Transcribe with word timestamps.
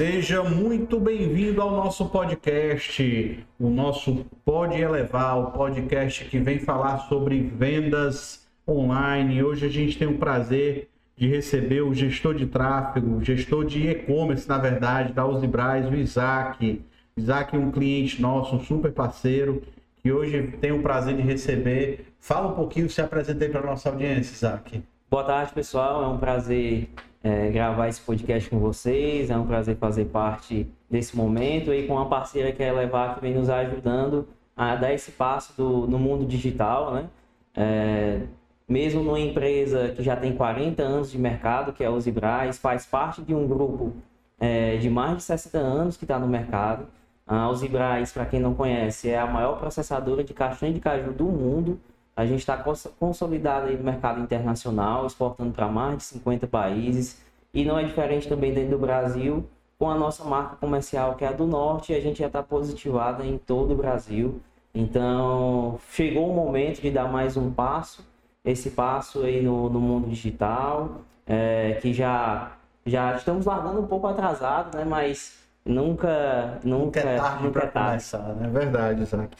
Seja 0.00 0.42
muito 0.42 0.98
bem-vindo 0.98 1.60
ao 1.60 1.72
nosso 1.72 2.08
podcast, 2.08 3.46
o 3.58 3.68
nosso 3.68 4.24
Pode 4.46 4.80
Elevar, 4.80 5.38
o 5.38 5.50
podcast 5.50 6.24
que 6.24 6.38
vem 6.38 6.58
falar 6.58 7.00
sobre 7.00 7.38
vendas 7.42 8.48
online. 8.66 9.44
Hoje 9.44 9.66
a 9.66 9.68
gente 9.68 9.98
tem 9.98 10.08
o 10.08 10.16
prazer 10.16 10.88
de 11.18 11.28
receber 11.28 11.82
o 11.82 11.92
gestor 11.92 12.34
de 12.34 12.46
tráfego, 12.46 13.22
gestor 13.22 13.66
de 13.66 13.88
e-commerce, 13.88 14.48
na 14.48 14.56
verdade, 14.56 15.12
da 15.12 15.26
Usibraz, 15.26 15.86
o 15.86 15.94
Isaac. 15.94 16.82
Isaac 17.14 17.54
é 17.54 17.58
um 17.58 17.70
cliente 17.70 18.22
nosso, 18.22 18.56
um 18.56 18.60
super 18.60 18.92
parceiro, 18.92 19.62
que 20.02 20.10
hoje 20.10 20.54
tem 20.62 20.72
o 20.72 20.80
prazer 20.80 21.14
de 21.14 21.20
receber. 21.20 22.06
Fala 22.18 22.48
um 22.48 22.54
pouquinho, 22.54 22.88
se 22.88 23.02
apresentei 23.02 23.50
para 23.50 23.60
a 23.60 23.66
nossa 23.66 23.90
audiência, 23.90 24.32
Isaac. 24.32 24.82
Boa 25.10 25.24
tarde, 25.24 25.52
pessoal. 25.52 26.02
É 26.04 26.06
um 26.06 26.16
prazer 26.16 26.88
é, 27.22 27.50
gravar 27.50 27.88
esse 27.88 28.00
podcast 28.00 28.48
com 28.48 28.58
vocês. 28.58 29.30
É 29.30 29.36
um 29.36 29.46
prazer 29.46 29.76
fazer 29.76 30.06
parte 30.06 30.66
desse 30.88 31.16
momento 31.16 31.72
e 31.72 31.86
com 31.86 31.94
uma 31.94 32.08
parceira 32.08 32.52
que 32.52 32.62
é 32.62 32.70
a 32.70 32.72
Elevar, 32.72 33.14
que 33.14 33.20
vem 33.20 33.34
nos 33.34 33.48
ajudando 33.48 34.28
a 34.56 34.76
dar 34.76 34.92
esse 34.92 35.12
passo 35.12 35.54
do, 35.56 35.86
no 35.86 35.98
mundo 35.98 36.26
digital, 36.26 36.92
né? 36.92 37.08
É, 37.54 38.20
mesmo 38.68 39.02
numa 39.02 39.18
empresa 39.18 39.88
que 39.96 40.02
já 40.02 40.16
tem 40.16 40.36
40 40.36 40.82
anos 40.82 41.10
de 41.10 41.18
mercado, 41.18 41.72
que 41.72 41.82
é 41.82 41.86
a 41.86 41.90
Usibraz, 41.90 42.58
faz 42.58 42.86
parte 42.86 43.20
de 43.20 43.34
um 43.34 43.46
grupo 43.48 43.92
é, 44.38 44.76
de 44.76 44.88
mais 44.88 45.16
de 45.16 45.22
60 45.24 45.58
anos 45.58 45.96
que 45.96 46.04
está 46.04 46.18
no 46.18 46.28
mercado. 46.28 46.86
A 47.26 47.48
Usibraz, 47.48 48.12
para 48.12 48.26
quem 48.26 48.40
não 48.40 48.54
conhece, 48.54 49.10
é 49.10 49.18
a 49.18 49.26
maior 49.26 49.58
processadora 49.58 50.22
de 50.22 50.32
castanha 50.32 50.72
de 50.72 50.80
caju 50.80 51.12
do 51.12 51.24
mundo. 51.24 51.80
A 52.20 52.26
gente 52.26 52.40
está 52.40 52.62
consolidado 52.98 53.72
no 53.72 53.82
mercado 53.82 54.20
internacional, 54.20 55.06
exportando 55.06 55.52
para 55.52 55.68
mais 55.68 55.96
de 55.96 56.04
50 56.04 56.46
países. 56.46 57.18
E 57.54 57.64
não 57.64 57.78
é 57.78 57.84
diferente 57.84 58.28
também 58.28 58.52
dentro 58.52 58.72
do 58.72 58.78
Brasil, 58.78 59.48
com 59.78 59.88
a 59.88 59.94
nossa 59.94 60.22
marca 60.22 60.56
comercial, 60.56 61.14
que 61.14 61.24
é 61.24 61.28
a 61.28 61.32
do 61.32 61.46
Norte, 61.46 61.94
a 61.94 62.00
gente 62.00 62.18
já 62.18 62.26
está 62.26 62.42
positivada 62.42 63.24
em 63.24 63.38
todo 63.38 63.72
o 63.72 63.74
Brasil. 63.74 64.38
Então, 64.74 65.80
chegou 65.92 66.30
o 66.30 66.34
momento 66.34 66.82
de 66.82 66.90
dar 66.90 67.10
mais 67.10 67.38
um 67.38 67.50
passo, 67.50 68.06
esse 68.44 68.68
passo 68.68 69.22
aí 69.22 69.40
no, 69.40 69.70
no 69.70 69.80
mundo 69.80 70.06
digital, 70.06 71.00
é, 71.26 71.78
que 71.80 71.94
já, 71.94 72.52
já 72.84 73.16
estamos 73.16 73.46
largando 73.46 73.80
um 73.80 73.86
pouco 73.86 74.06
atrasado, 74.06 74.76
né? 74.76 74.84
Mas 74.84 75.39
nunca, 75.64 76.58
nunca, 76.64 76.64
nunca 76.64 77.00
é 77.00 77.16
tarde 77.16 77.50
para 77.50 77.66
começar, 77.68 78.34
né? 78.34 78.46
É 78.46 78.50
verdade, 78.50 79.02
Isaac. 79.02 79.36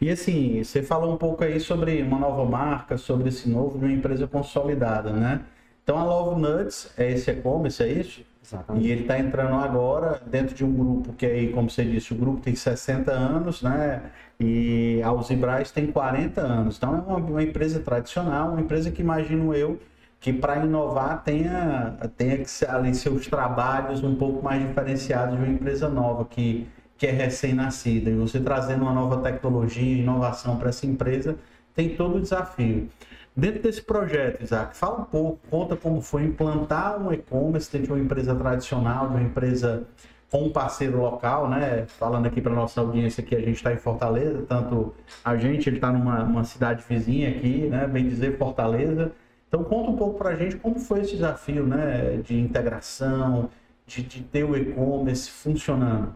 E 0.00 0.10
assim, 0.10 0.62
você 0.62 0.82
falou 0.82 1.12
um 1.14 1.16
pouco 1.16 1.44
aí 1.44 1.60
sobre 1.60 2.02
uma 2.02 2.18
nova 2.18 2.44
marca, 2.44 2.96
sobre 2.96 3.28
esse 3.28 3.48
novo 3.48 3.78
de 3.78 3.84
uma 3.84 3.92
empresa 3.94 4.26
consolidada, 4.26 5.12
né? 5.12 5.40
Então 5.82 5.98
a 5.98 6.04
Love 6.04 6.40
Nuts 6.40 6.92
é 6.96 7.12
esse 7.12 7.30
e-commerce, 7.30 7.82
é 7.82 7.88
isso? 7.88 8.24
Exatamente. 8.42 8.86
E 8.86 8.90
ele 8.90 9.02
está 9.02 9.18
entrando 9.18 9.54
agora 9.54 10.20
dentro 10.26 10.54
de 10.54 10.64
um 10.64 10.72
grupo 10.72 11.12
que 11.14 11.24
aí, 11.24 11.52
como 11.52 11.70
você 11.70 11.84
disse, 11.84 12.12
o 12.12 12.16
grupo 12.16 12.40
tem 12.40 12.54
60 12.54 13.10
anos, 13.10 13.62
né? 13.62 14.02
E 14.38 15.00
a 15.02 15.12
Usibraz 15.12 15.70
tem 15.70 15.86
40 15.86 16.40
anos. 16.40 16.76
Então 16.76 16.94
é 16.94 16.98
uma, 16.98 17.16
uma 17.16 17.42
empresa 17.42 17.80
tradicional, 17.80 18.50
uma 18.50 18.60
empresa 18.60 18.90
que 18.90 19.00
imagino 19.00 19.54
eu 19.54 19.78
que 20.24 20.32
para 20.32 20.64
inovar 20.64 21.22
tenha, 21.22 21.98
tenha 22.16 22.38
que 22.38 22.48
ser 22.48 22.70
ali 22.70 22.94
seus 22.94 23.26
trabalhos 23.26 24.02
um 24.02 24.14
pouco 24.14 24.42
mais 24.42 24.66
diferenciados 24.66 25.36
de 25.36 25.44
uma 25.44 25.52
empresa 25.52 25.86
nova 25.86 26.24
que, 26.24 26.66
que 26.96 27.06
é 27.06 27.10
recém-nascida. 27.10 28.08
E 28.08 28.14
você 28.14 28.40
trazendo 28.40 28.84
uma 28.84 28.92
nova 28.94 29.18
tecnologia, 29.18 29.98
inovação 29.98 30.56
para 30.56 30.70
essa 30.70 30.86
empresa, 30.86 31.36
tem 31.74 31.90
todo 31.90 32.16
o 32.16 32.20
desafio. 32.22 32.88
Dentro 33.36 33.64
desse 33.64 33.82
projeto, 33.82 34.42
Isaac, 34.42 34.74
fala 34.74 35.02
um 35.02 35.04
pouco, 35.04 35.40
conta 35.50 35.76
como 35.76 36.00
foi 36.00 36.24
implantar 36.24 36.98
um 36.98 37.12
e-commerce 37.12 37.70
dentro 37.70 37.88
de 37.88 37.92
uma 37.92 38.02
empresa 38.02 38.34
tradicional, 38.34 39.08
de 39.08 39.16
uma 39.16 39.22
empresa 39.22 39.86
com 40.30 40.44
um 40.44 40.50
parceiro 40.50 41.02
local, 41.02 41.50
né? 41.50 41.84
Falando 41.86 42.24
aqui 42.24 42.40
para 42.40 42.54
nossa 42.54 42.80
audiência 42.80 43.22
que 43.22 43.34
a 43.34 43.40
gente 43.40 43.56
está 43.56 43.74
em 43.74 43.76
Fortaleza, 43.76 44.42
tanto 44.48 44.94
a 45.22 45.36
gente, 45.36 45.68
ele 45.68 45.76
está 45.76 45.92
numa 45.92 46.44
cidade 46.44 46.82
vizinha 46.88 47.28
aqui, 47.28 47.66
né? 47.66 47.86
Bem 47.86 48.08
dizer, 48.08 48.38
Fortaleza, 48.38 49.12
então 49.54 49.62
conta 49.62 49.90
um 49.90 49.96
pouco 49.96 50.18
para 50.18 50.30
a 50.30 50.34
gente 50.34 50.56
como 50.56 50.80
foi 50.80 51.02
esse 51.02 51.12
desafio 51.12 51.64
né, 51.64 52.16
de 52.16 52.36
integração, 52.40 53.48
de, 53.86 54.02
de 54.02 54.20
ter 54.24 54.42
o 54.42 54.56
e-commerce 54.56 55.30
funcionando. 55.30 56.12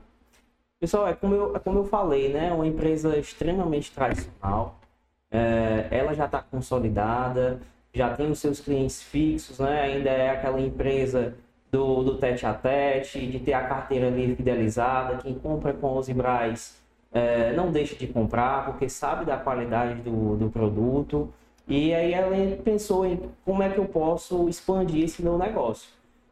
Pessoal, 0.81 1.07
é 1.07 1.15
como 1.15 1.35
eu, 1.37 1.57
é 1.57 1.59
como 1.61 1.79
eu 1.79 1.85
falei, 1.85 2.33
né? 2.33 2.53
Uma 2.53 2.67
empresa 2.67 3.17
extremamente 3.17 3.93
tradicional. 3.93 4.81
É, 5.31 5.87
ela 5.91 6.15
já 6.15 6.25
está 6.25 6.43
consolidada, 6.43 7.61
já 7.93 8.13
tem 8.15 8.29
os 8.29 8.41
seus 8.41 8.59
clientes 8.59 9.03
fixos, 9.03 9.61
né? 9.61 9.83
Ainda 9.83 10.11
é 10.11 10.31
aquela 10.31 10.61
empresa 10.61 11.37
do, 11.71 12.03
do 12.03 12.19
tete 12.19 12.45
a 12.45 12.55
tete, 12.55 13.25
de 13.25 13.39
ter 13.39 13.53
a 13.53 13.69
carteira 13.69 14.09
ali 14.09 14.35
fidelizada. 14.35 15.19
Quem 15.19 15.35
compra 15.35 15.73
com 15.73 15.97
os 15.97 16.09
Ibrais 16.09 16.81
é, 17.13 17.53
não 17.53 17.71
deixa 17.71 17.95
de 17.95 18.09
comprar, 18.09 18.65
porque 18.67 18.89
sabe 18.89 19.25
da 19.25 19.37
qualidade 19.37 20.01
do, 20.01 20.37
do 20.37 20.51
produto. 20.51 21.33
E 21.69 21.95
aí 21.95 22.15
ela 22.15 22.35
pensou 22.65 23.05
em 23.05 23.21
como 23.45 23.63
é 23.63 23.69
que 23.69 23.79
eu 23.79 23.85
posso 23.85 24.49
expandir 24.49 25.05
esse 25.05 25.23
meu 25.23 25.37
negócio. 25.37 25.91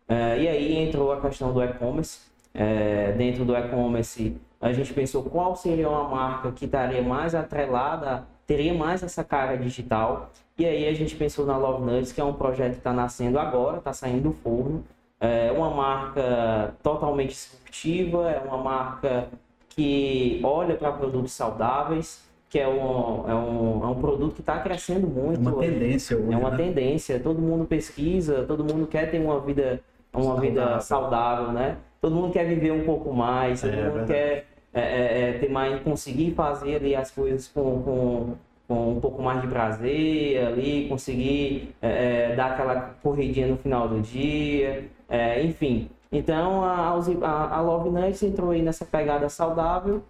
É, 0.08 0.38
e 0.41 0.48
aí 0.48 0.76
entrou 0.76 1.12
a 1.12 1.20
questão 1.20 1.52
do 1.52 1.62
e-commerce. 1.62 2.20
É, 2.54 3.12
dentro 3.12 3.44
do 3.44 3.54
e-commerce, 3.54 4.34
a 4.58 4.72
gente 4.72 4.94
pensou 4.94 5.22
qual 5.22 5.54
seria 5.54 5.91
uma 5.91 6.04
marca 6.04 6.50
que 6.52 6.64
estaria 6.64 7.02
mais 7.02 7.34
atrelada, 7.34 8.26
teria 8.47 8.72
mais 8.72 9.02
essa 9.02 9.22
cara 9.22 9.56
digital. 9.56 10.30
E 10.56 10.64
aí 10.64 10.88
a 10.88 10.94
gente 10.94 11.14
pensou 11.14 11.44
na 11.44 11.58
Love 11.58 11.84
Nuts, 11.84 12.12
que 12.12 12.20
é 12.20 12.24
um 12.24 12.32
projeto 12.32 12.72
que 12.72 12.78
está 12.78 12.94
nascendo 12.94 13.38
agora, 13.38 13.76
está 13.76 13.92
saindo 13.92 14.22
do 14.22 14.32
forno. 14.32 14.82
É 15.20 15.53
uma 15.53 15.68
marca 15.68 16.74
totalmente 16.82 17.30
disruptiva, 17.30 18.30
é 18.30 18.38
uma 18.38 18.56
marca 18.56 19.28
que 19.68 20.41
olha 20.42 20.74
para 20.74 20.92
produtos 20.92 21.32
saudáveis, 21.32 22.26
que 22.56 22.61
é 22.61 22.67
um, 22.67 23.28
é 23.28 23.34
um, 23.34 23.84
é 23.84 23.87
um 23.87 23.94
produto 23.97 24.34
que 24.34 24.41
está 24.41 24.59
crescendo 24.61 25.06
muito. 25.06 25.47
É 25.47 25.53
uma 25.53 25.61
tendência 25.61 26.17
hoje, 26.17 26.33
É 26.33 26.37
uma 26.39 26.50
né? 26.50 26.56
tendência. 26.56 27.21
Todo 27.21 27.39
mundo 27.39 27.67
pesquisa, 27.67 28.44
todo 28.44 28.65
mundo 28.65 28.87
quer 28.87 29.11
ter 29.11 29.19
uma 29.19 29.39
vida, 29.41 29.83
uma 30.11 30.22
saudável. 30.22 30.49
vida 30.49 30.81
saudável, 30.81 31.53
né? 31.53 31.77
Todo 32.00 32.15
mundo 32.15 32.33
quer 32.33 32.47
viver 32.47 32.72
um 32.72 32.84
pouco 32.84 33.12
mais, 33.12 33.61
todo 33.61 33.75
é, 33.75 33.89
mundo 33.91 34.00
é 34.00 34.06
quer 34.06 34.47
é, 34.72 34.81
é, 34.81 35.28
é, 35.28 35.33
ter 35.34 35.50
mais, 35.50 35.83
conseguir 35.83 36.33
fazer 36.33 36.77
ali 36.77 36.97
as 36.97 37.11
coisas 37.11 37.47
com, 37.49 37.83
com, 37.83 38.34
com 38.66 38.93
um 38.93 39.00
pouco 39.00 39.21
mais 39.21 39.43
de 39.43 39.49
prazer 39.49 40.47
ali, 40.47 40.89
conseguir 40.89 41.75
é, 41.83 42.34
dar 42.34 42.53
aquela 42.53 42.95
corridinha 43.03 43.49
no 43.49 43.59
final 43.59 43.87
do 43.87 44.00
dia, 44.00 44.84
enfim. 45.45 45.91
Então 46.11 46.65
a, 46.65 46.99
a, 47.22 47.56
a 47.56 47.61
Love 47.61 47.91
Nuts 47.91 48.22
entrou 48.22 48.50
aí 48.50 48.62
nessa 48.62 48.87
pegada 48.87 49.28
saudável 49.28 50.03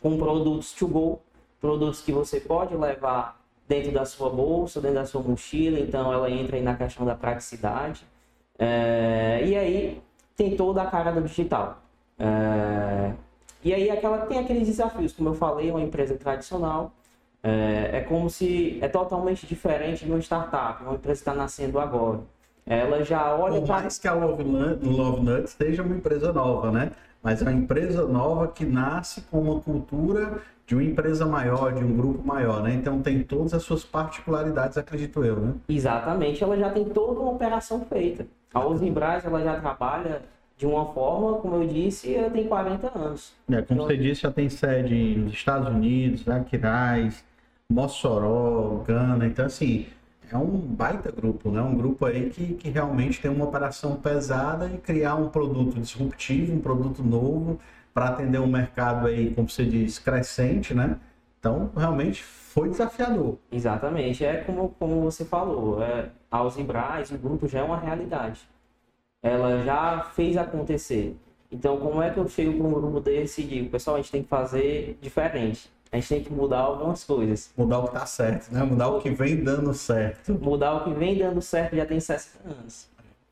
com 0.00 0.16
produtos 0.16 0.72
to 0.72 0.86
go, 0.86 1.18
produtos 1.64 2.02
que 2.02 2.12
você 2.12 2.38
pode 2.38 2.76
levar 2.76 3.40
dentro 3.66 3.90
da 3.90 4.04
sua 4.04 4.28
bolsa, 4.28 4.82
dentro 4.82 4.96
da 4.96 5.06
sua 5.06 5.22
mochila, 5.22 5.80
então 5.80 6.12
ela 6.12 6.30
entra 6.30 6.56
aí 6.56 6.62
na 6.62 6.74
questão 6.74 7.06
da 7.06 7.14
praticidade. 7.14 8.04
É, 8.58 9.42
e 9.42 9.56
aí 9.56 10.02
tem 10.36 10.54
toda 10.58 10.82
a 10.82 10.86
cara 10.86 11.10
do 11.10 11.22
digital. 11.22 11.78
É, 12.18 13.14
e 13.62 13.72
aí 13.72 13.90
aquela, 13.90 14.26
tem 14.26 14.40
aqueles 14.40 14.66
desafios, 14.66 15.14
como 15.14 15.30
eu 15.30 15.34
falei, 15.34 15.70
uma 15.70 15.80
empresa 15.80 16.14
tradicional, 16.16 16.92
é, 17.42 17.90
é 17.94 18.00
como 18.02 18.28
se 18.28 18.78
é 18.82 18.88
totalmente 18.88 19.46
diferente 19.46 20.04
de 20.04 20.10
uma 20.10 20.20
startup, 20.20 20.82
uma 20.82 20.96
empresa 20.96 21.24
que 21.24 21.30
está 21.30 21.34
nascendo 21.34 21.78
agora. 21.78 22.20
Ela 22.66 23.02
já 23.02 23.34
olha. 23.34 23.58
Por 23.58 23.68
mais 23.68 23.98
pra... 23.98 24.02
que 24.02 24.18
a 24.18 24.26
Love, 24.26 24.42
Love 24.42 25.22
Nuts 25.22 25.52
seja 25.52 25.82
uma 25.82 25.96
empresa 25.96 26.30
nova, 26.30 26.70
né? 26.70 26.92
Mas 27.22 27.40
é 27.40 27.44
uma 27.44 27.52
empresa 27.52 28.06
nova 28.06 28.48
que 28.48 28.66
nasce 28.66 29.22
com 29.30 29.40
uma 29.40 29.60
cultura 29.60 30.42
de 30.66 30.74
uma 30.74 30.82
empresa 30.82 31.26
maior, 31.26 31.72
de 31.72 31.84
um 31.84 31.96
grupo 31.96 32.26
maior, 32.26 32.62
né? 32.62 32.74
Então 32.74 33.02
tem 33.02 33.22
todas 33.22 33.52
as 33.52 33.62
suas 33.62 33.84
particularidades, 33.84 34.78
acredito 34.78 35.24
eu, 35.24 35.36
né? 35.36 35.54
Exatamente, 35.68 36.42
ela 36.42 36.56
já 36.56 36.70
tem 36.70 36.84
toda 36.84 37.20
uma 37.20 37.32
operação 37.32 37.84
feita. 37.84 38.26
A 38.52 38.64
Usibras, 38.64 39.24
ela 39.24 39.42
já 39.42 39.60
trabalha 39.60 40.22
de 40.56 40.66
uma 40.66 40.86
forma, 40.92 41.38
como 41.38 41.56
eu 41.56 41.66
disse, 41.66 42.14
ela 42.14 42.30
tem 42.30 42.46
40 42.46 42.98
anos. 42.98 43.32
É, 43.50 43.60
como 43.60 43.82
então, 43.82 43.86
você 43.86 43.96
disse, 43.96 44.22
já 44.22 44.30
tem 44.30 44.48
sede 44.48 45.16
nos 45.16 45.32
Estados 45.32 45.68
Unidos, 45.68 46.26
Aquiraz, 46.28 47.24
Mossoró, 47.70 48.82
Gana, 48.86 49.26
então 49.26 49.44
assim, 49.46 49.86
é 50.30 50.36
um 50.36 50.56
baita 50.58 51.12
grupo, 51.12 51.50
né? 51.50 51.60
Um 51.60 51.76
grupo 51.76 52.06
aí 52.06 52.30
que, 52.30 52.54
que 52.54 52.70
realmente 52.70 53.20
tem 53.20 53.30
uma 53.30 53.44
operação 53.44 53.96
pesada 53.96 54.70
e 54.72 54.78
criar 54.78 55.16
um 55.16 55.28
produto 55.28 55.78
disruptivo, 55.78 56.54
um 56.54 56.60
produto 56.60 57.02
novo, 57.02 57.58
para 57.94 58.08
atender 58.08 58.40
um 58.40 58.46
mercado 58.48 59.06
aí, 59.06 59.32
como 59.32 59.48
você 59.48 59.64
diz, 59.64 59.98
crescente, 59.98 60.74
né? 60.74 60.98
Então, 61.38 61.70
realmente 61.76 62.22
foi 62.24 62.68
desafiador. 62.68 63.38
Exatamente. 63.52 64.24
É 64.24 64.38
como, 64.38 64.70
como 64.78 65.00
você 65.02 65.24
falou, 65.24 65.82
é, 65.82 66.08
a 66.30 66.42
Usibras, 66.42 67.10
o 67.12 67.18
grupo 67.18 67.46
já 67.46 67.60
é 67.60 67.62
uma 67.62 67.78
realidade. 67.78 68.40
Ela 69.22 69.62
já 69.62 70.00
fez 70.14 70.36
acontecer. 70.36 71.16
Então, 71.50 71.78
como 71.78 72.02
é 72.02 72.10
que 72.10 72.18
eu 72.18 72.26
chego 72.28 72.58
para 72.58 72.66
um 72.66 72.72
grupo 72.72 73.00
desse 73.00 73.42
e 73.42 73.44
digo, 73.44 73.70
pessoal, 73.70 73.96
a 73.96 74.00
gente 74.00 74.10
tem 74.10 74.22
que 74.22 74.28
fazer 74.28 74.98
diferente. 75.00 75.70
A 75.92 75.96
gente 75.96 76.08
tem 76.08 76.24
que 76.24 76.32
mudar 76.32 76.58
algumas 76.60 77.04
coisas. 77.04 77.52
Mudar 77.56 77.78
o 77.78 77.82
que 77.84 77.88
está 77.90 78.06
certo, 78.06 78.52
né? 78.52 78.64
Mudar 78.64 78.88
o 78.88 79.00
que 79.00 79.10
vem 79.10 79.44
dando 79.44 79.72
certo. 79.72 80.34
Mudar 80.34 80.74
o 80.74 80.84
que 80.84 80.90
vem 80.92 81.16
dando 81.16 81.40
certo 81.40 81.76
já 81.76 81.86
tem 81.86 82.00
60 82.00 82.48
anos. 82.48 82.88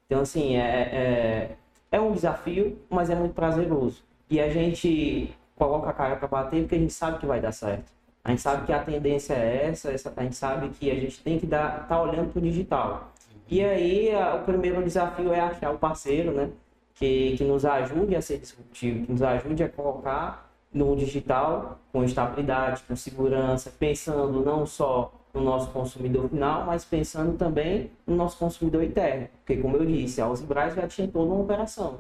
Então, 0.07 0.21
assim, 0.21 0.57
é, 0.57 0.61
é 0.61 1.57
É 1.91 2.01
um 2.01 2.13
desafio, 2.13 2.79
mas 2.89 3.11
é 3.11 3.15
muito 3.17 3.35
prazeroso. 3.35 4.03
E 4.33 4.41
a 4.41 4.49
gente 4.49 5.31
coloca 5.57 5.91
a 5.91 5.93
cara 5.93 6.17
para 6.17 6.27
bater 6.27 6.63
porque 6.63 6.77
a 6.77 6.79
gente 6.79 6.95
sabe 6.95 7.19
que 7.19 7.27
vai 7.27 7.39
dar 7.39 7.53
certo. 7.53 7.93
A 8.25 8.31
gente 8.31 8.41
sabe 8.41 8.65
que 8.65 8.73
a 8.73 8.83
tendência 8.83 9.35
é 9.35 9.67
essa, 9.67 9.91
essa 9.91 10.11
a 10.17 10.23
gente 10.23 10.37
sabe 10.37 10.71
que 10.71 10.91
a 10.91 10.95
gente 10.95 11.23
tem 11.23 11.39
que 11.39 11.45
dar, 11.45 11.87
tá 11.87 12.01
olhando 12.01 12.33
para 12.33 12.39
o 12.39 12.43
digital. 12.43 13.13
E 13.47 13.63
aí 13.63 14.11
a, 14.11 14.37
o 14.37 14.45
primeiro 14.45 14.83
desafio 14.83 15.35
é 15.35 15.41
achar 15.41 15.71
o 15.71 15.77
parceiro, 15.77 16.33
né? 16.33 16.49
Que, 16.95 17.37
que 17.37 17.45
nos 17.45 17.67
ajude 17.67 18.17
a 18.17 18.23
ser 18.23 18.39
disruptivo, 18.39 19.05
que 19.05 19.13
nos 19.13 19.21
ajude 19.21 19.65
a 19.65 19.69
colocar 19.69 20.51
no 20.73 20.97
digital 20.97 21.79
com 21.93 22.03
estabilidade, 22.03 22.85
com 22.89 22.97
segurança, 22.97 23.71
pensando 23.79 24.43
não 24.43 24.65
só 24.65 25.13
no 25.35 25.43
nosso 25.43 25.71
consumidor 25.73 26.31
final, 26.31 26.65
mas 26.65 26.87
pensando 26.87 27.37
também 27.37 27.91
no 28.07 28.17
nosso 28.17 28.39
consumidor 28.39 28.83
interno. 28.83 29.29
Porque, 29.45 29.61
como 29.61 29.77
eu 29.77 29.85
disse, 29.85 30.23
a 30.23 30.29
Osibras 30.31 30.75
já 30.75 30.89
tinha 30.89 31.07
toda 31.07 31.31
uma 31.31 31.43
operação. 31.43 31.99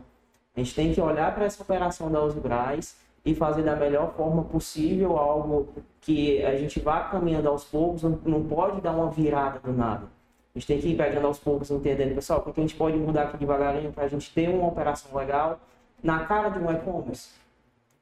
A 0.55 0.61
gente 0.61 0.75
tem 0.75 0.93
que 0.93 1.01
olhar 1.01 1.35
para 1.35 1.45
essa 1.45 1.63
operação 1.63 2.11
da 2.11 2.21
Osibras 2.21 2.97
e 3.25 3.35
fazer 3.35 3.63
da 3.63 3.77
melhor 3.77 4.13
forma 4.15 4.45
possível 4.45 5.17
algo 5.17 5.69
que 6.01 6.45
a 6.45 6.57
gente 6.57 6.81
vá 6.81 7.01
caminhando 7.05 7.49
aos 7.49 7.65
poucos, 7.65 8.03
não, 8.03 8.45
pode 8.45 8.81
dar 8.81 8.93
uma 8.93 9.11
virada 9.11 9.61
do 9.61 9.73
nada. 9.73 10.07
A 10.55 10.59
gente 10.59 10.67
tem 10.67 10.79
que 10.79 10.89
ir 10.89 10.97
pegando 10.97 11.27
aos 11.27 11.39
poucos, 11.39 11.71
entendendo, 11.71 12.15
pessoal, 12.15 12.41
o 12.41 12.53
que 12.53 12.61
a 12.61 12.63
gente 12.63 12.75
pode 12.75 12.97
mudar 12.99 13.23
aqui 13.23 13.39
devagarinho 13.39 13.93
para 13.93 14.05
a 14.05 14.09
gente 14.09 14.33
ter 14.35 14.51
uma 14.51 14.69
operação 14.69 15.17
legal 15.17 15.59
na 16.03 16.25
cara 16.27 16.51
de 16.51 16.59
um 16.59 16.71
e-commerce. 16.71 17.31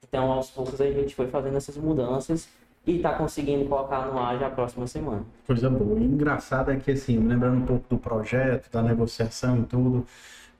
Então, 0.02 0.32
aos 0.32 0.50
poucos, 0.50 0.81
a 0.81 0.91
gente 0.91 1.14
foi 1.14 1.29
fazendo 1.29 1.56
essas 1.56 1.76
mudanças 1.76 2.49
e 2.85 2.97
está 2.97 3.12
conseguindo 3.14 3.69
colocar 3.69 4.06
no 4.06 4.19
ar 4.19 4.38
já 4.38 4.49
a 4.49 4.50
próxima 4.50 4.87
semana. 4.87 5.25
Coisa 5.47 5.70
boa. 5.70 6.00
Engraçado 6.00 6.73
é 6.73 6.76
que, 6.76 6.91
assim, 6.91 7.19
lembrando 7.19 7.58
um 7.58 7.67
pouco 7.67 7.85
do 7.91 7.99
projeto, 7.99 8.70
da 8.73 8.82
negociação 8.82 9.58
e 9.58 9.62
tudo, 9.64 10.06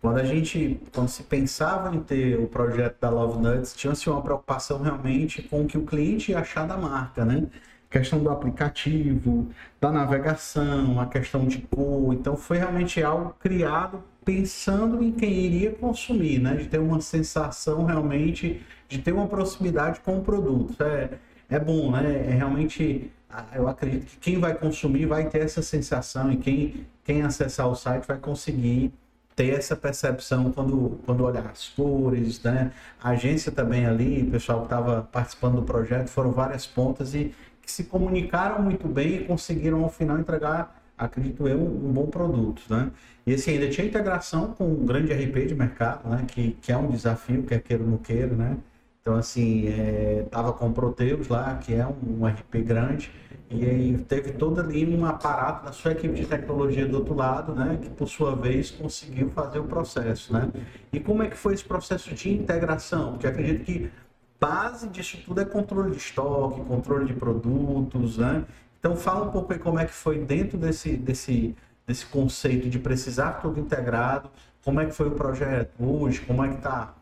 quando 0.00 0.19
a 0.19 0.25
gente, 0.25 0.81
quando 0.94 1.08
se 1.08 1.23
pensava 1.25 1.94
em 1.94 2.00
ter 2.00 2.38
o 2.38 2.47
projeto 2.47 2.99
da 3.00 3.11
Love 3.11 3.38
Nuts, 3.38 3.75
tinha-se 3.75 4.08
uma 4.08 4.23
preocupação 4.23 4.81
realmente 4.81 5.43
com 5.43 5.62
o 5.62 5.67
que 5.67 5.76
o 5.76 5.85
cliente 5.85 6.32
ia 6.32 6.38
achar 6.38 6.67
da 6.67 6.76
marca, 6.76 7.25
né? 7.25 7.47
Questão 7.91 8.23
do 8.23 8.31
aplicativo, 8.31 9.49
da 9.81 9.91
navegação, 9.93 10.99
a 11.00 11.06
questão 11.06 11.47
de 11.47 11.58
cor. 11.62 12.14
Então 12.14 12.37
foi 12.37 12.58
realmente 12.58 13.02
algo 13.02 13.35
criado 13.41 14.02
pensando 14.25 15.02
em 15.02 15.12
quem 15.12 15.32
iria 15.32 15.73
consumir, 15.73 16.38
né? 16.38 16.55
De 16.55 16.67
ter 16.67 16.79
uma 16.79 17.00
sensação 17.00 17.85
realmente 17.85 18.62
de 18.88 18.99
ter 19.02 19.12
uma 19.12 19.29
proximidade 19.29 20.00
com 20.00 20.19
o 20.19 20.23
produto. 20.23 20.82
É, 20.82 21.11
é 21.50 21.58
bom, 21.58 21.91
né? 21.91 22.26
É 22.26 22.31
realmente, 22.31 23.11
eu 23.55 23.69
acredito 23.69 24.06
que 24.06 24.17
quem 24.19 24.38
vai 24.41 24.55
consumir 24.55 25.05
vai 25.06 25.29
ter 25.29 25.43
essa 25.43 25.62
sensação 25.62 26.32
e 26.32 26.38
quem, 26.38 26.87
quem 27.05 27.23
acessar 27.23 27.69
o 27.69 27.75
site 27.75 28.06
vai 28.06 28.19
conseguir 28.19 28.93
ter 29.40 29.54
essa 29.54 29.75
percepção 29.75 30.52
quando, 30.52 31.00
quando 31.06 31.25
olhar 31.25 31.46
as 31.46 31.69
cores, 31.69 32.42
né? 32.42 32.72
A 33.02 33.10
agência 33.10 33.50
também 33.50 33.87
ali, 33.87 34.22
o 34.22 34.31
pessoal 34.31 34.58
que 34.58 34.66
estava 34.66 35.08
participando 35.10 35.56
do 35.56 35.62
projeto, 35.62 36.08
foram 36.08 36.31
várias 36.31 36.66
pontas 36.66 37.14
e 37.14 37.34
que 37.62 37.72
se 37.72 37.84
comunicaram 37.84 38.62
muito 38.62 38.87
bem 38.87 39.22
e 39.22 39.25
conseguiram 39.25 39.82
ao 39.82 39.88
final 39.88 40.19
entregar, 40.19 40.78
acredito 40.98 41.48
eu, 41.48 41.58
um 41.58 41.90
bom 41.90 42.06
produto, 42.08 42.62
né? 42.69 42.90
E 43.26 43.32
assim, 43.32 43.52
ainda 43.52 43.70
tinha 43.70 43.87
integração 43.87 44.52
com 44.52 44.66
um 44.66 44.84
grande 44.84 45.10
RP 45.10 45.46
de 45.46 45.54
mercado, 45.54 46.06
né? 46.06 46.22
Que, 46.28 46.52
que 46.60 46.70
é 46.70 46.76
um 46.76 46.88
desafio, 46.90 47.42
quer 47.42 47.62
queira 47.62 47.82
ou 47.82 47.88
não 47.88 47.96
queira, 47.96 48.34
né? 48.37 48.58
Então, 49.00 49.14
assim, 49.14 49.69
é, 49.69 50.26
tava 50.31 50.52
com 50.52 50.69
o 50.69 50.73
Proteus 50.73 51.29
lá, 51.29 51.56
que 51.56 51.75
é 51.75 51.87
um, 51.87 52.20
um 52.20 52.26
RP 52.26 52.56
grande, 52.62 53.11
e 53.49 53.64
aí 53.64 53.99
teve 54.06 54.32
todo 54.32 54.61
ali 54.61 54.87
um 54.87 55.05
aparato 55.06 55.64
da 55.64 55.73
sua 55.73 55.93
equipe 55.93 56.14
de 56.14 56.26
tecnologia 56.26 56.87
do 56.87 56.99
outro 56.99 57.14
lado, 57.14 57.55
né, 57.55 57.79
que 57.82 57.88
por 57.91 58.06
sua 58.06 58.37
vez 58.37 58.70
conseguiu 58.70 59.31
fazer 59.31 59.58
o 59.58 59.64
processo, 59.64 60.32
né? 60.32 60.50
E 60.93 61.00
como 61.00 61.23
é 61.23 61.29
que 61.29 61.37
foi 61.37 61.55
esse 61.55 61.64
processo 61.64 62.14
de 62.14 62.31
integração? 62.31 63.12
Porque 63.12 63.26
acredito 63.26 63.64
que 63.64 63.91
base 64.38 64.88
disso 64.88 65.19
tudo 65.25 65.41
é 65.41 65.44
controle 65.44 65.91
de 65.91 65.97
estoque, 65.97 66.61
controle 66.62 67.06
de 67.06 67.14
produtos, 67.14 68.19
né? 68.19 68.44
Então 68.79 68.94
fala 68.94 69.26
um 69.26 69.31
pouco 69.31 69.52
aí 69.52 69.58
como 69.58 69.79
é 69.79 69.85
que 69.85 69.93
foi 69.93 70.19
dentro 70.19 70.56
desse, 70.56 70.97
desse, 70.97 71.56
desse 71.87 72.06
conceito 72.06 72.69
de 72.69 72.79
precisar 72.79 73.32
tudo 73.41 73.58
integrado, 73.58 74.31
como 74.64 74.81
é 74.81 74.87
que 74.87 74.93
foi 74.93 75.08
o 75.08 75.12
projeto 75.12 75.73
hoje, 75.81 76.20
como 76.20 76.44
é 76.44 76.49
que 76.50 76.56
está 76.56 76.94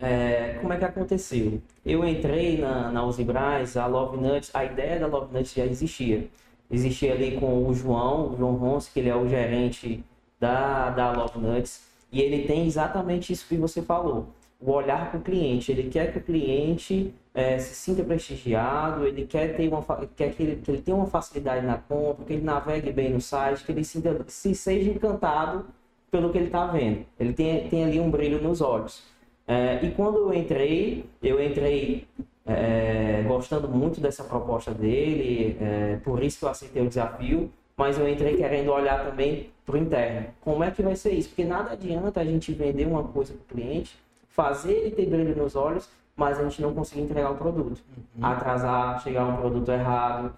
é, 0.00 0.58
como 0.60 0.72
é 0.72 0.78
que 0.78 0.84
aconteceu? 0.84 1.60
Eu 1.84 2.06
entrei 2.06 2.58
na, 2.58 2.90
na 2.92 3.00
a 3.00 3.86
Love 3.86 4.16
Nuts, 4.16 4.50
a 4.54 4.64
ideia 4.64 5.00
da 5.00 5.06
Love 5.06 5.34
Nuts 5.34 5.52
já 5.52 5.66
existia. 5.66 6.28
Existia 6.70 7.12
ali 7.14 7.38
com 7.38 7.66
o 7.66 7.74
João, 7.74 8.32
o 8.32 8.36
João 8.36 8.54
Ronce, 8.56 8.90
que 8.92 9.00
ele 9.00 9.08
é 9.08 9.16
o 9.16 9.28
gerente 9.28 10.04
da, 10.38 10.90
da 10.90 11.12
Love 11.12 11.38
Nuts, 11.38 11.82
e 12.12 12.20
ele 12.20 12.46
tem 12.46 12.66
exatamente 12.66 13.32
isso 13.32 13.46
que 13.48 13.56
você 13.56 13.82
falou. 13.82 14.28
O 14.60 14.72
olhar 14.72 15.10
para 15.10 15.18
o 15.20 15.22
cliente, 15.22 15.72
ele 15.72 15.88
quer 15.88 16.12
que 16.12 16.18
o 16.18 16.22
cliente 16.22 17.14
é, 17.34 17.58
se 17.58 17.74
sinta 17.74 18.04
prestigiado, 18.04 19.06
ele 19.06 19.26
quer, 19.26 19.56
ter 19.56 19.68
uma, 19.68 19.82
quer 20.16 20.32
que, 20.34 20.42
ele, 20.42 20.56
que 20.56 20.70
ele 20.70 20.82
tenha 20.82 20.96
uma 20.96 21.06
facilidade 21.06 21.64
na 21.64 21.78
compra, 21.78 22.24
que 22.24 22.32
ele 22.34 22.42
navegue 22.42 22.92
bem 22.92 23.10
no 23.10 23.20
site, 23.20 23.64
que 23.64 23.72
ele 23.72 23.84
sinta, 23.84 24.24
se 24.28 24.54
seja 24.54 24.90
encantado 24.90 25.66
pelo 26.10 26.30
que 26.30 26.38
ele 26.38 26.46
está 26.46 26.66
vendo. 26.66 27.04
Ele 27.18 27.32
tem, 27.32 27.68
tem 27.68 27.84
ali 27.84 28.00
um 28.00 28.10
brilho 28.10 28.40
nos 28.42 28.60
olhos. 28.60 29.02
É, 29.48 29.82
e 29.82 29.90
quando 29.92 30.18
eu 30.18 30.34
entrei, 30.34 31.06
eu 31.22 31.42
entrei 31.42 32.06
é, 32.44 33.24
gostando 33.26 33.66
muito 33.66 33.98
dessa 33.98 34.22
proposta 34.22 34.72
dele, 34.72 35.56
é, 35.58 35.96
por 36.04 36.22
isso 36.22 36.38
que 36.38 36.44
eu 36.44 36.50
aceitei 36.50 36.82
o 36.82 36.88
desafio, 36.88 37.50
mas 37.74 37.98
eu 37.98 38.06
entrei 38.06 38.36
querendo 38.36 38.70
olhar 38.70 39.06
também 39.06 39.50
para 39.64 39.74
o 39.74 39.78
interno. 39.78 40.26
Como 40.42 40.62
é 40.62 40.70
que 40.70 40.82
vai 40.82 40.94
ser 40.94 41.12
isso? 41.12 41.30
Porque 41.30 41.44
nada 41.44 41.72
adianta 41.72 42.20
a 42.20 42.24
gente 42.24 42.52
vender 42.52 42.86
uma 42.86 43.04
coisa 43.04 43.32
para 43.32 43.42
o 43.42 43.46
cliente, 43.46 43.98
fazer 44.28 44.72
ele 44.72 44.90
ter 44.90 45.06
brilho 45.06 45.34
nos 45.34 45.56
olhos, 45.56 45.88
mas 46.14 46.38
a 46.38 46.42
gente 46.42 46.60
não 46.60 46.74
conseguir 46.74 47.02
entregar 47.02 47.30
o 47.30 47.36
produto. 47.36 47.80
Uhum. 48.16 48.26
Atrasar, 48.26 49.02
chegar 49.02 49.24
um 49.24 49.36
produto 49.36 49.70
errado. 49.70 50.34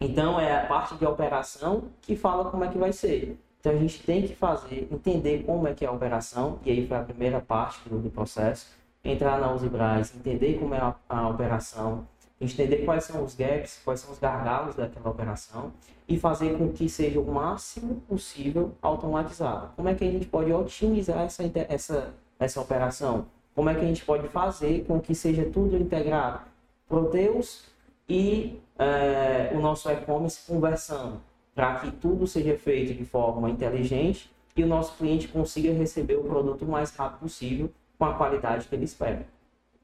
Então 0.00 0.40
é 0.40 0.56
a 0.56 0.66
parte 0.66 0.94
de 0.94 1.04
operação 1.04 1.84
que 2.00 2.16
fala 2.16 2.50
como 2.50 2.64
é 2.64 2.68
que 2.68 2.78
vai 2.78 2.92
ser. 2.92 3.36
Então 3.62 3.70
a 3.70 3.78
gente 3.78 4.02
tem 4.02 4.22
que 4.22 4.34
fazer, 4.34 4.88
entender 4.90 5.44
como 5.44 5.68
é 5.68 5.72
que 5.72 5.84
é 5.84 5.88
a 5.88 5.92
operação, 5.92 6.58
e 6.64 6.70
aí 6.72 6.84
foi 6.84 6.96
a 6.96 7.02
primeira 7.04 7.40
parte 7.40 7.88
do, 7.88 7.96
do 7.96 8.10
processo, 8.10 8.66
entrar 9.04 9.38
na 9.38 9.52
Usibras, 9.54 10.12
entender 10.16 10.58
como 10.58 10.74
é 10.74 10.78
a, 10.78 10.96
a, 11.08 11.28
operação, 11.28 12.04
entender 12.40 12.78
quais 12.78 13.04
são 13.04 13.22
os 13.22 13.36
gaps, 13.36 13.80
quais 13.84 14.00
são 14.00 14.10
os 14.10 14.18
gargalos 14.18 14.74
daquela 14.74 15.08
operação 15.08 15.72
e 16.08 16.18
fazer 16.18 16.58
com 16.58 16.72
que 16.72 16.88
seja 16.88 17.20
o 17.20 17.32
máximo 17.32 18.02
possível 18.08 18.72
automatizado. 18.82 19.70
Como 19.76 19.88
é 19.88 19.94
que 19.94 20.02
a 20.02 20.10
gente 20.10 20.26
pode 20.26 20.52
otimizar 20.52 21.20
essa, 21.20 21.44
essa, 21.68 22.14
essa 22.40 22.60
operação? 22.60 23.26
Como 23.54 23.70
é 23.70 23.76
que 23.76 23.82
a 23.82 23.86
gente 23.86 24.04
pode 24.04 24.26
fazer 24.26 24.84
com 24.86 24.98
que 25.00 25.14
seja 25.14 25.44
tudo 25.44 25.76
integrado? 25.76 26.40
Proteus 26.88 27.66
e 28.08 28.60
é, 28.76 29.52
o 29.54 29.60
nosso 29.60 29.88
e-commerce 29.88 30.44
conversando 30.48 31.20
para 31.54 31.76
que 31.76 31.90
tudo 31.90 32.26
seja 32.26 32.56
feito 32.56 32.94
de 32.94 33.04
forma 33.04 33.50
inteligente 33.50 34.30
e 34.56 34.62
o 34.62 34.66
nosso 34.66 34.96
cliente 34.96 35.28
consiga 35.28 35.72
receber 35.72 36.16
o 36.16 36.24
produto 36.24 36.64
o 36.64 36.68
mais 36.68 36.94
rápido 36.94 37.20
possível 37.20 37.70
com 37.98 38.04
a 38.04 38.14
qualidade 38.14 38.66
que 38.66 38.74
ele 38.74 38.84
espera. 38.84 39.26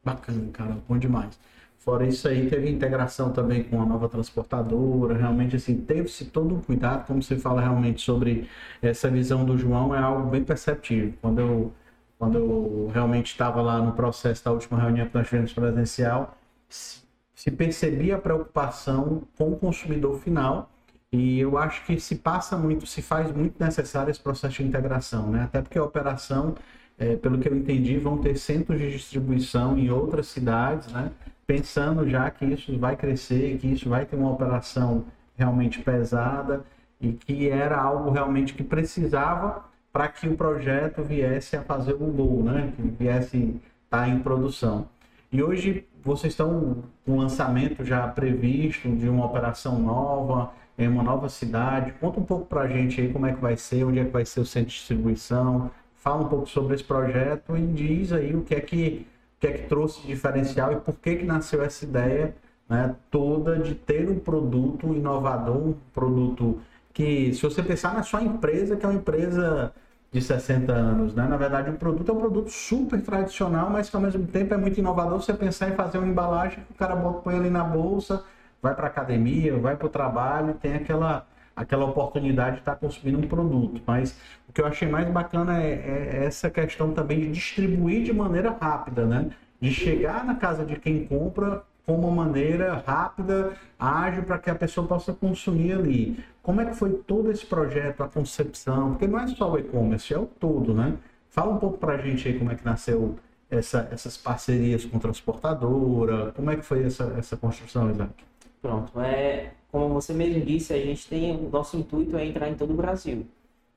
Bacana, 0.04 0.50
cara, 0.52 0.76
bom 0.88 0.98
demais. 0.98 1.38
Fora 1.78 2.06
isso 2.06 2.28
aí, 2.28 2.50
teve 2.50 2.68
integração 2.68 3.32
também 3.32 3.62
com 3.62 3.80
a 3.80 3.86
nova 3.86 4.08
transportadora, 4.08 5.16
realmente 5.16 5.56
assim, 5.56 5.76
teve-se 5.76 6.26
todo 6.26 6.54
um 6.54 6.60
cuidado, 6.60 7.06
como 7.06 7.22
você 7.22 7.36
fala 7.36 7.62
realmente 7.62 8.02
sobre 8.02 8.48
essa 8.82 9.08
visão 9.08 9.44
do 9.44 9.56
João, 9.56 9.94
é 9.94 9.98
algo 9.98 10.28
bem 10.28 10.44
perceptível. 10.44 11.14
Quando 11.22 11.40
eu, 11.40 11.72
quando 12.18 12.36
eu 12.36 12.90
realmente 12.92 13.28
estava 13.28 13.62
lá 13.62 13.80
no 13.80 13.92
processo 13.92 14.44
da 14.44 14.52
última 14.52 14.78
reunião 14.78 15.06
que 15.06 15.14
nós 15.14 15.28
tivemos 15.28 15.52
presencial, 15.52 16.36
se 16.68 17.50
percebia 17.52 18.16
a 18.16 18.18
preocupação 18.18 19.22
com 19.38 19.52
o 19.52 19.56
consumidor 19.56 20.18
final 20.18 20.68
e 21.12 21.40
eu 21.40 21.56
acho 21.56 21.84
que 21.86 21.98
se 21.98 22.16
passa 22.16 22.56
muito, 22.56 22.86
se 22.86 23.00
faz 23.00 23.32
muito 23.32 23.62
necessário 23.62 24.10
esse 24.10 24.20
processo 24.20 24.56
de 24.56 24.64
integração, 24.64 25.30
né? 25.30 25.44
Até 25.44 25.62
porque 25.62 25.78
a 25.78 25.84
operação, 25.84 26.54
é, 26.98 27.16
pelo 27.16 27.38
que 27.38 27.48
eu 27.48 27.56
entendi, 27.56 27.96
vão 27.98 28.18
ter 28.18 28.36
centros 28.36 28.78
de 28.78 28.90
distribuição 28.90 29.78
em 29.78 29.90
outras 29.90 30.26
cidades, 30.26 30.88
né? 30.92 31.10
Pensando 31.46 32.08
já 32.08 32.30
que 32.30 32.44
isso 32.44 32.78
vai 32.78 32.94
crescer, 32.94 33.56
que 33.58 33.68
isso 33.68 33.88
vai 33.88 34.04
ter 34.04 34.16
uma 34.16 34.30
operação 34.30 35.06
realmente 35.36 35.80
pesada 35.80 36.64
e 37.00 37.12
que 37.12 37.48
era 37.48 37.80
algo 37.80 38.10
realmente 38.10 38.52
que 38.52 38.62
precisava 38.62 39.64
para 39.92 40.08
que 40.08 40.28
o 40.28 40.36
projeto 40.36 41.02
viesse 41.02 41.56
a 41.56 41.62
fazer 41.62 41.94
o 41.94 42.12
gol, 42.12 42.42
né? 42.42 42.72
Que 42.76 42.82
viesse 42.82 43.60
estar 43.84 44.02
tá 44.02 44.08
em 44.08 44.18
produção. 44.18 44.88
E 45.32 45.42
hoje 45.42 45.86
vocês 46.02 46.34
estão 46.34 46.84
com 47.04 47.12
um 47.12 47.18
lançamento 47.18 47.84
já 47.84 48.06
previsto 48.08 48.88
de 48.94 49.08
uma 49.08 49.26
operação 49.26 49.78
nova, 49.78 50.52
em 50.78 50.86
uma 50.88 51.02
nova 51.02 51.28
cidade. 51.28 51.92
Conta 52.00 52.20
um 52.20 52.24
pouco 52.24 52.46
para 52.46 52.62
a 52.62 52.68
gente 52.68 53.00
aí 53.00 53.12
como 53.12 53.26
é 53.26 53.32
que 53.32 53.40
vai 53.40 53.56
ser, 53.56 53.84
onde 53.84 53.98
é 53.98 54.04
que 54.04 54.10
vai 54.10 54.24
ser 54.24 54.40
o 54.40 54.46
centro 54.46 54.70
de 54.70 54.76
distribuição. 54.76 55.70
Fala 55.96 56.22
um 56.22 56.28
pouco 56.28 56.48
sobre 56.48 56.76
esse 56.76 56.84
projeto 56.84 57.56
e 57.56 57.66
diz 57.66 58.12
aí 58.12 58.34
o 58.34 58.42
que 58.42 58.54
é 58.54 58.60
que, 58.60 59.06
o 59.36 59.40
que, 59.40 59.46
é 59.48 59.52
que 59.52 59.68
trouxe 59.68 60.00
de 60.02 60.06
diferencial 60.06 60.72
e 60.72 60.76
por 60.76 60.94
que, 60.94 61.16
que 61.16 61.24
nasceu 61.24 61.62
essa 61.62 61.84
ideia 61.84 62.34
né, 62.68 62.94
toda 63.10 63.58
de 63.58 63.74
ter 63.74 64.08
um 64.08 64.18
produto 64.18 64.94
inovador, 64.94 65.56
um 65.56 65.74
produto 65.92 66.60
que, 66.92 67.32
se 67.34 67.42
você 67.42 67.62
pensar 67.62 67.94
na 67.94 68.02
sua 68.02 68.22
empresa, 68.22 68.76
que 68.76 68.84
é 68.84 68.88
uma 68.88 68.98
empresa 68.98 69.72
de 70.10 70.22
60 70.22 70.72
anos, 70.72 71.14
né? 71.14 71.26
Na 71.28 71.36
verdade, 71.36 71.70
o 71.70 71.74
produto 71.74 72.10
é 72.10 72.14
um 72.14 72.18
produto 72.18 72.50
super 72.50 73.00
tradicional, 73.02 73.68
mas 73.68 73.90
que 73.90 73.96
ao 73.96 74.02
mesmo 74.02 74.26
tempo 74.26 74.54
é 74.54 74.56
muito 74.56 74.78
inovador 74.78 75.20
você 75.20 75.34
pensar 75.34 75.68
em 75.68 75.74
fazer 75.74 75.98
uma 75.98 76.06
embalagem 76.06 76.64
que 76.64 76.72
o 76.72 76.74
cara 76.74 76.96
põe 76.96 77.36
ali 77.36 77.50
na 77.50 77.62
bolsa, 77.62 78.24
vai 78.62 78.74
para 78.74 78.86
academia, 78.86 79.56
vai 79.58 79.76
para 79.76 79.86
o 79.86 79.90
trabalho, 79.90 80.54
tem 80.54 80.74
aquela 80.74 81.26
aquela 81.58 81.84
oportunidade 81.86 82.56
de 82.56 82.60
estar 82.60 82.74
tá 82.74 82.78
consumindo 82.78 83.18
um 83.18 83.28
produto. 83.28 83.82
Mas 83.84 84.16
o 84.48 84.52
que 84.52 84.60
eu 84.60 84.66
achei 84.66 84.88
mais 84.88 85.08
bacana 85.10 85.60
é, 85.60 85.72
é 85.72 86.24
essa 86.24 86.48
questão 86.48 86.92
também 86.94 87.18
de 87.18 87.32
distribuir 87.32 88.04
de 88.04 88.12
maneira 88.12 88.50
rápida, 88.50 89.04
né? 89.04 89.30
De 89.60 89.72
chegar 89.72 90.24
na 90.24 90.36
casa 90.36 90.64
de 90.64 90.76
quem 90.76 91.04
compra 91.04 91.64
com 91.84 91.96
uma 91.96 92.10
maneira 92.24 92.82
rápida, 92.86 93.54
ágil, 93.78 94.22
para 94.22 94.38
que 94.38 94.50
a 94.50 94.54
pessoa 94.54 94.86
possa 94.86 95.12
consumir 95.12 95.72
ali. 95.72 96.22
Como 96.42 96.60
é 96.60 96.66
que 96.66 96.76
foi 96.76 96.92
todo 96.92 97.30
esse 97.30 97.44
projeto, 97.44 98.02
a 98.02 98.08
concepção? 98.08 98.90
Porque 98.90 99.08
não 99.08 99.18
é 99.18 99.26
só 99.26 99.50
o 99.50 99.58
e-commerce, 99.58 100.14
é 100.14 100.18
o 100.18 100.26
todo, 100.26 100.74
né? 100.74 100.94
Fala 101.30 101.52
um 101.52 101.58
pouco 101.58 101.78
para 101.78 101.94
a 101.94 101.96
gente 101.98 102.28
aí 102.28 102.38
como 102.38 102.52
é 102.52 102.54
que 102.54 102.64
nasceu 102.64 103.16
essa, 103.50 103.88
essas 103.90 104.16
parcerias 104.16 104.84
com 104.84 104.98
transportadora, 104.98 106.32
como 106.32 106.50
é 106.50 106.56
que 106.56 106.62
foi 106.62 106.84
essa, 106.84 107.14
essa 107.18 107.36
construção, 107.36 107.90
Isaac? 107.90 108.12
Pronto, 108.60 109.00
é, 109.00 109.52
como 109.70 109.88
você 109.88 110.12
mesmo 110.12 110.44
disse, 110.44 110.72
a 110.72 110.78
gente 110.78 111.08
tem, 111.08 111.36
o 111.36 111.48
nosso 111.48 111.76
intuito 111.76 112.16
é 112.16 112.24
entrar 112.26 112.48
em 112.48 112.54
todo 112.54 112.72
o 112.72 112.76
Brasil. 112.76 113.26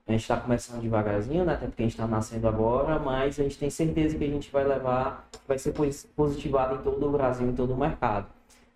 A 0.07 0.11
gente 0.11 0.21
está 0.21 0.37
começando 0.37 0.81
devagarzinho, 0.81 1.45
né? 1.45 1.53
até 1.53 1.67
porque 1.67 1.83
a 1.83 1.85
gente 1.85 1.93
está 1.93 2.07
nascendo 2.07 2.47
agora, 2.47 2.99
mas 2.99 3.39
a 3.39 3.43
gente 3.43 3.57
tem 3.57 3.69
certeza 3.69 4.17
que 4.17 4.23
a 4.23 4.27
gente 4.27 4.51
vai 4.51 4.63
levar, 4.63 5.27
vai 5.47 5.57
ser 5.57 5.73
positivado 6.15 6.75
em 6.75 6.77
todo 6.79 7.07
o 7.07 7.11
Brasil, 7.11 7.47
em 7.47 7.53
todo 7.53 7.73
o 7.73 7.77
mercado. 7.77 8.27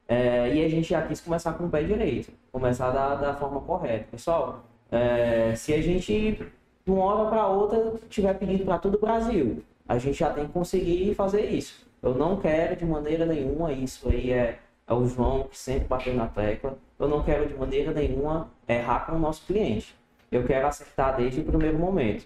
É, 0.08 0.54
e 0.54 0.64
a 0.64 0.70
gente 0.70 0.90
já 0.90 1.02
quis 1.02 1.20
começar 1.20 1.54
com 1.54 1.66
o 1.66 1.70
pé 1.70 1.84
direito, 1.84 2.32
começar 2.52 2.92
da, 2.92 3.16
da 3.16 3.34
forma 3.34 3.60
correta. 3.62 4.06
Pessoal, 4.12 4.64
é, 4.92 5.56
se 5.56 5.74
a 5.74 5.82
gente, 5.82 6.38
de 6.86 6.92
uma 6.92 7.04
hora 7.04 7.30
para 7.30 7.48
outra, 7.48 7.94
estiver 8.04 8.38
pedindo 8.38 8.64
para 8.64 8.78
todo 8.78 8.96
o 8.96 9.00
Brasil, 9.00 9.64
a 9.88 9.98
gente 9.98 10.20
já 10.20 10.30
tem 10.30 10.46
que 10.46 10.54
conseguir 10.54 11.14
fazer 11.16 11.46
isso. 11.50 11.86
Eu 12.04 12.14
não 12.14 12.38
quero 12.38 12.76
de 12.76 12.86
maneira 12.86 13.26
nenhuma, 13.26 13.74
isso 13.74 14.08
aí 14.08 14.32
é, 14.32 14.60
é 14.88 14.94
o 14.94 15.06
João 15.08 15.44
que 15.44 15.58
sempre 15.58 15.88
bateu 15.88 16.14
na 16.14 16.28
tecla, 16.28 16.78
eu 17.00 17.08
não 17.08 17.24
quero 17.24 17.48
de 17.48 17.56
maneira 17.56 17.92
nenhuma 17.92 18.50
errar 18.68 19.06
com 19.06 19.14
o 19.14 19.20
nosso 19.20 19.46
cliente. 19.46 19.96
Eu 20.32 20.46
quero 20.46 20.68
acertar 20.68 21.16
desde 21.16 21.42
o 21.42 21.44
primeiro 21.44 21.78
momento. 21.78 22.26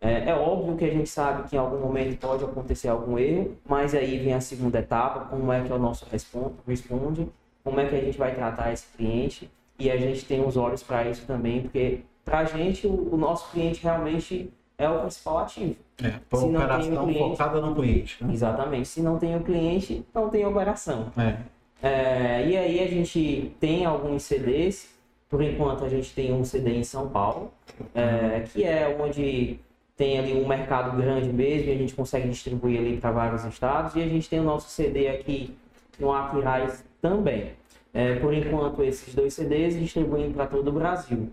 É, 0.00 0.30
é, 0.30 0.34
óbvio 0.34 0.76
que 0.76 0.84
a 0.84 0.90
gente 0.90 1.08
sabe 1.08 1.48
que 1.48 1.56
em 1.56 1.58
algum 1.58 1.80
momento 1.80 2.16
pode 2.20 2.44
acontecer 2.44 2.88
algum 2.88 3.18
erro, 3.18 3.56
mas 3.68 3.94
aí 3.94 4.18
vem 4.18 4.32
a 4.32 4.40
segunda 4.40 4.78
etapa, 4.78 5.26
como 5.26 5.52
é 5.52 5.62
que 5.62 5.72
o 5.72 5.78
nosso 5.78 6.06
responde, 6.10 6.54
responde 6.66 7.28
como 7.64 7.80
é 7.80 7.86
que 7.86 7.96
a 7.96 8.00
gente 8.00 8.16
vai 8.16 8.32
tratar 8.34 8.72
esse 8.72 8.86
cliente 8.96 9.50
e 9.78 9.90
a 9.90 9.96
gente 9.96 10.24
tem 10.24 10.44
os 10.44 10.56
olhos 10.56 10.82
para 10.82 11.08
isso 11.08 11.26
também, 11.26 11.62
porque 11.62 12.00
para 12.24 12.40
a 12.40 12.44
gente 12.44 12.86
o, 12.86 13.12
o, 13.12 13.16
nosso 13.16 13.50
cliente 13.50 13.82
realmente 13.82 14.52
é 14.76 14.88
o 14.88 15.00
principal 15.00 15.38
ativo. 15.38 15.76
É, 16.02 16.14
para 16.30 16.38
operação 16.38 17.04
cliente, 17.04 17.30
focada 17.30 17.60
no 17.60 17.74
cliente. 17.74 18.24
Né? 18.24 18.32
Exatamente. 18.32 18.88
Se 18.88 19.02
não 19.02 19.18
tem 19.18 19.36
o 19.36 19.40
cliente, 19.42 20.06
não 20.14 20.28
tem 20.28 20.46
operação. 20.46 21.10
É. 21.18 21.38
É, 21.82 22.46
e 22.46 22.56
aí 22.56 22.80
a 22.80 22.88
gente 22.88 23.54
tem 23.60 23.84
alguns 23.84 24.24
CDs, 24.24 24.88
por 25.28 25.42
enquanto 25.42 25.84
a 25.84 25.88
gente 25.88 26.12
tem 26.14 26.32
um 26.32 26.44
CD 26.44 26.74
em 26.74 26.84
São 26.84 27.08
Paulo, 27.08 27.52
é, 27.94 28.40
que 28.52 28.64
é 28.64 28.96
onde 29.00 29.58
tem 29.96 30.18
ali 30.18 30.32
um 30.34 30.46
mercado 30.46 30.96
grande 30.96 31.32
mesmo 31.32 31.68
e 31.68 31.72
a 31.72 31.76
gente 31.76 31.94
consegue 31.94 32.28
distribuir 32.28 32.80
ali 32.80 32.96
para 32.96 33.10
vários 33.10 33.44
estados. 33.44 33.94
E 33.94 34.02
a 34.02 34.08
gente 34.08 34.28
tem 34.28 34.40
o 34.40 34.44
nosso 34.44 34.68
CD 34.70 35.08
aqui 35.08 35.56
no 35.98 36.12
Aquiraz 36.12 36.84
também. 37.00 37.52
É, 37.92 38.16
por 38.16 38.32
enquanto, 38.32 38.82
esses 38.82 39.14
dois 39.14 39.34
CDs 39.34 39.78
distribuindo 39.78 40.34
para 40.34 40.46
todo 40.46 40.68
o 40.68 40.72
Brasil. 40.72 41.30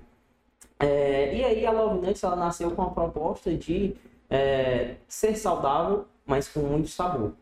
É, 0.79 1.35
e 1.35 1.43
aí 1.43 1.65
a 1.65 1.71
Love 1.71 2.05
Nuts 2.05 2.23
ela 2.23 2.35
nasceu 2.35 2.71
com 2.71 2.81
a 2.81 2.89
proposta 2.89 3.53
de 3.53 3.95
é, 4.29 4.95
ser 5.07 5.35
saudável, 5.35 6.05
mas 6.25 6.47
com 6.47 6.61
muito 6.61 6.87
sabor 6.87 7.33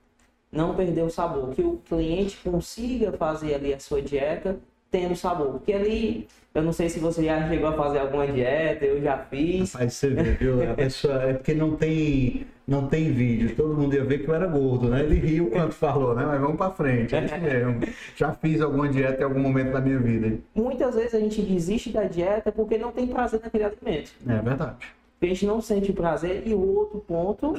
não 0.54 0.76
perder 0.76 1.02
o 1.02 1.10
sabor, 1.10 1.50
que 1.50 1.62
o 1.62 1.82
cliente 1.90 2.38
consiga 2.44 3.12
fazer 3.14 3.56
ali 3.56 3.74
a 3.74 3.80
sua 3.80 4.02
dieta 4.02 4.58
tendo 4.92 5.16
sabor. 5.16 5.54
Porque 5.54 5.74
ali, 5.74 6.28
eu 6.54 6.62
não 6.62 6.72
sei 6.72 6.88
se 6.88 7.00
você 7.00 7.24
já 7.26 7.50
chegou 7.50 7.70
a 7.70 7.74
fazer 7.74 8.00
alguma 8.00 8.28
dieta, 8.28 8.86
eu 8.86 9.02
já 9.02 9.18
fiz. 9.18 9.74
Rapaz, 9.74 9.94
você 9.96 10.10
viu, 10.10 10.72
a 10.72 10.76
pessoa, 10.76 11.24
é 11.24 11.34
porque 11.34 11.56
não 11.56 11.76
tem, 11.76 12.46
não 12.68 12.88
tem 12.88 13.12
vídeo, 13.12 13.56
todo 13.56 13.76
mundo 13.76 13.96
ia 13.96 14.04
ver 14.06 14.20
que 14.20 14.30
eu 14.30 14.36
era 14.36 14.46
gordo, 14.46 14.90
né? 14.90 15.02
Ele 15.02 15.16
riu 15.16 15.50
quando 15.50 15.72
falou, 15.72 16.14
né? 16.14 16.24
Mas 16.24 16.40
vamos 16.40 16.58
para 16.58 16.72
frente, 16.72 17.16
é 17.16 17.26
isso 17.26 17.38
mesmo. 17.40 17.82
Já 18.16 18.32
fiz 18.34 18.62
alguma 18.62 18.88
dieta 18.88 19.22
em 19.22 19.24
algum 19.24 19.40
momento 19.40 19.72
da 19.72 19.82
minha 19.82 19.98
vida. 19.98 20.38
Muitas 20.54 20.94
vezes 20.94 21.16
a 21.16 21.20
gente 21.20 21.42
desiste 21.42 21.90
da 21.90 22.04
dieta 22.04 22.52
porque 22.52 22.78
não 22.78 22.92
tem 22.92 23.08
prazer 23.08 23.42
naquele 23.44 23.64
alimento. 23.64 24.12
É 24.28 24.40
verdade. 24.40 24.76
A 25.20 25.26
gente 25.26 25.46
não 25.46 25.62
sente 25.62 25.92
prazer 25.94 26.44
e 26.46 26.54
o 26.54 26.76
outro 26.76 27.00
ponto 27.00 27.54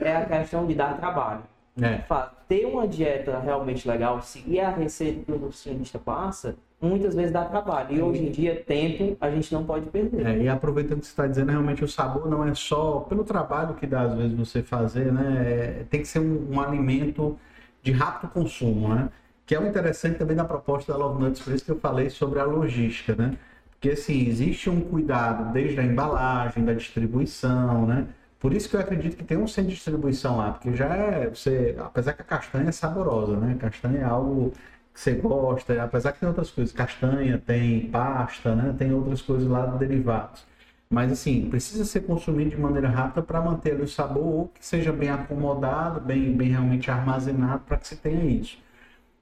é 0.00 0.16
a 0.16 0.24
questão 0.24 0.66
de 0.66 0.74
dar 0.74 0.96
trabalho. 0.96 1.42
É. 1.80 2.02
Ter 2.48 2.66
uma 2.66 2.86
dieta 2.86 3.38
realmente 3.38 3.88
legal, 3.88 4.20
seguir 4.20 4.60
a 4.60 4.70
receita 4.70 5.24
que 5.24 5.32
o 5.32 5.38
nutricionista 5.38 5.98
passa, 5.98 6.56
muitas 6.80 7.14
vezes 7.14 7.32
dá 7.32 7.44
trabalho. 7.44 7.96
E 7.96 8.02
hoje 8.02 8.26
em 8.26 8.30
dia, 8.30 8.62
tempo 8.66 9.16
a 9.20 9.30
gente 9.30 9.52
não 9.54 9.64
pode 9.64 9.86
perder. 9.86 10.26
É, 10.26 10.42
e 10.42 10.48
aproveitando 10.48 11.00
que 11.00 11.06
você 11.06 11.12
está 11.12 11.26
dizendo, 11.26 11.50
realmente 11.50 11.82
o 11.82 11.88
sabor 11.88 12.28
não 12.28 12.46
é 12.46 12.54
só 12.54 13.00
pelo 13.00 13.24
trabalho 13.24 13.74
que 13.74 13.86
dá, 13.86 14.02
às 14.02 14.14
vezes, 14.14 14.36
você 14.36 14.62
fazer, 14.62 15.12
né? 15.12 15.44
É, 15.46 15.84
tem 15.88 16.02
que 16.02 16.08
ser 16.08 16.18
um, 16.18 16.54
um, 16.54 16.60
alimento 16.60 17.38
de 17.82 17.92
rápido 17.92 18.30
consumo, 18.30 18.94
né? 18.94 19.08
Que 19.46 19.54
é 19.54 19.60
o 19.60 19.66
interessante 19.66 20.18
também 20.18 20.36
da 20.36 20.44
proposta 20.44 20.92
da 20.92 20.98
Love 20.98 21.22
Nuts, 21.22 21.40
por 21.40 21.54
isso 21.54 21.64
que 21.64 21.70
eu 21.70 21.78
falei 21.78 22.10
sobre 22.10 22.38
a 22.38 22.44
logística, 22.44 23.14
né? 23.14 23.36
Porque, 23.72 23.90
assim, 23.90 24.28
existe 24.28 24.70
um 24.70 24.80
cuidado 24.80 25.52
desde 25.52 25.80
a 25.80 25.84
embalagem, 25.84 26.64
da 26.64 26.72
distribuição, 26.72 27.86
né? 27.86 28.06
Por 28.42 28.52
isso 28.52 28.68
que 28.68 28.74
eu 28.74 28.80
acredito 28.80 29.16
que 29.16 29.22
tem 29.22 29.38
um 29.38 29.46
centro 29.46 29.70
de 29.70 29.76
distribuição 29.76 30.36
lá, 30.36 30.50
porque 30.52 30.74
já 30.74 30.86
é, 30.96 31.28
você, 31.30 31.76
apesar 31.78 32.12
que 32.12 32.22
a 32.22 32.24
castanha 32.24 32.70
é 32.70 32.72
saborosa, 32.72 33.36
né? 33.36 33.56
Castanha 33.56 34.00
é 34.00 34.04
algo 34.04 34.52
que 34.92 35.00
você 35.00 35.12
gosta, 35.14 35.80
apesar 35.80 36.12
que 36.12 36.18
tem 36.18 36.28
outras 36.28 36.50
coisas, 36.50 36.74
castanha, 36.74 37.38
tem 37.38 37.88
pasta, 37.88 38.56
né? 38.56 38.74
Tem 38.76 38.92
outras 38.92 39.22
coisas 39.22 39.48
lá 39.48 39.66
derivados. 39.66 40.44
Mas 40.90 41.12
assim, 41.12 41.48
precisa 41.50 41.84
ser 41.84 42.00
consumido 42.00 42.50
de 42.50 42.56
maneira 42.60 42.88
rápida 42.88 43.22
para 43.22 43.40
manter 43.40 43.80
o 43.80 43.86
sabor 43.86 44.24
ou 44.24 44.48
que 44.48 44.66
seja 44.66 44.92
bem 44.92 45.10
acomodado, 45.10 46.00
bem, 46.00 46.36
bem 46.36 46.50
realmente 46.50 46.90
armazenado 46.90 47.62
para 47.64 47.76
que 47.76 47.86
você 47.86 47.96
tenha 47.96 48.24
isso. 48.24 48.58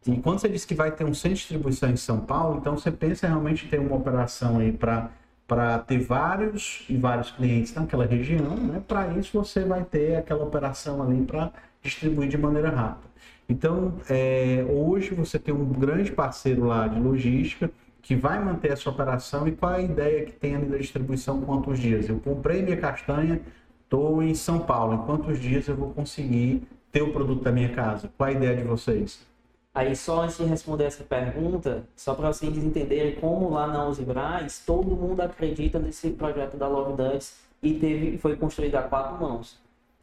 E 0.06 0.16
quando 0.16 0.38
você 0.40 0.48
diz 0.48 0.64
que 0.64 0.74
vai 0.74 0.90
ter 0.92 1.04
um 1.04 1.12
centro 1.12 1.36
de 1.36 1.40
distribuição 1.40 1.90
em 1.90 1.96
São 1.96 2.20
Paulo, 2.20 2.58
então 2.58 2.76
você 2.76 2.90
pensa 2.90 3.26
realmente 3.26 3.66
em 3.66 3.68
ter 3.68 3.78
uma 3.80 3.96
operação 3.96 4.58
aí 4.58 4.72
para 4.72 5.10
para 5.50 5.80
ter 5.80 5.98
vários 5.98 6.84
e 6.88 6.96
vários 6.96 7.32
clientes 7.32 7.74
naquela 7.74 8.06
região, 8.06 8.56
né? 8.56 8.80
Para 8.86 9.08
isso 9.18 9.36
você 9.36 9.64
vai 9.64 9.82
ter 9.82 10.14
aquela 10.14 10.44
operação 10.44 11.02
ali 11.02 11.22
para 11.22 11.50
distribuir 11.82 12.28
de 12.28 12.38
maneira 12.38 12.70
rápida. 12.70 13.10
Então, 13.48 13.94
é, 14.08 14.64
hoje 14.70 15.12
você 15.12 15.40
tem 15.40 15.52
um 15.52 15.64
grande 15.64 16.12
parceiro 16.12 16.66
lá 16.66 16.86
de 16.86 17.00
logística 17.00 17.68
que 18.00 18.14
vai 18.14 18.38
manter 18.38 18.70
essa 18.70 18.88
operação 18.88 19.48
e 19.48 19.50
qual 19.50 19.72
é 19.72 19.78
a 19.78 19.82
ideia 19.82 20.24
que 20.24 20.30
tem 20.30 20.54
ali 20.54 20.66
da 20.66 20.76
distribuição 20.76 21.40
quantos 21.40 21.80
dias? 21.80 22.08
Eu 22.08 22.20
comprei 22.20 22.62
minha 22.62 22.76
castanha, 22.76 23.40
estou 23.82 24.22
em 24.22 24.36
São 24.36 24.60
Paulo, 24.60 25.02
em 25.02 25.04
quantos 25.04 25.40
dias 25.40 25.66
eu 25.66 25.74
vou 25.74 25.90
conseguir 25.90 26.62
ter 26.92 27.02
o 27.02 27.12
produto 27.12 27.42
da 27.42 27.50
minha 27.50 27.70
casa? 27.70 28.08
Qual 28.16 28.28
a 28.28 28.32
ideia 28.32 28.56
de 28.56 28.62
vocês? 28.62 29.26
Aí, 29.72 29.94
só 29.94 30.22
antes 30.22 30.36
de 30.36 30.44
responder 30.44 30.84
essa 30.84 31.04
pergunta, 31.04 31.84
só 31.94 32.12
para 32.14 32.32
vocês 32.32 32.56
entenderem 32.58 33.14
como 33.14 33.50
lá 33.50 33.68
na 33.68 33.88
Braz 34.04 34.64
todo 34.66 34.96
mundo 34.96 35.20
acredita 35.20 35.78
nesse 35.78 36.10
projeto 36.10 36.56
da 36.56 36.66
Love 36.66 36.94
Dance 36.94 37.34
e 37.62 37.74
teve, 37.74 38.18
foi 38.18 38.36
construído 38.36 38.74
a 38.74 38.82
quatro 38.82 39.20
mãos. 39.20 39.60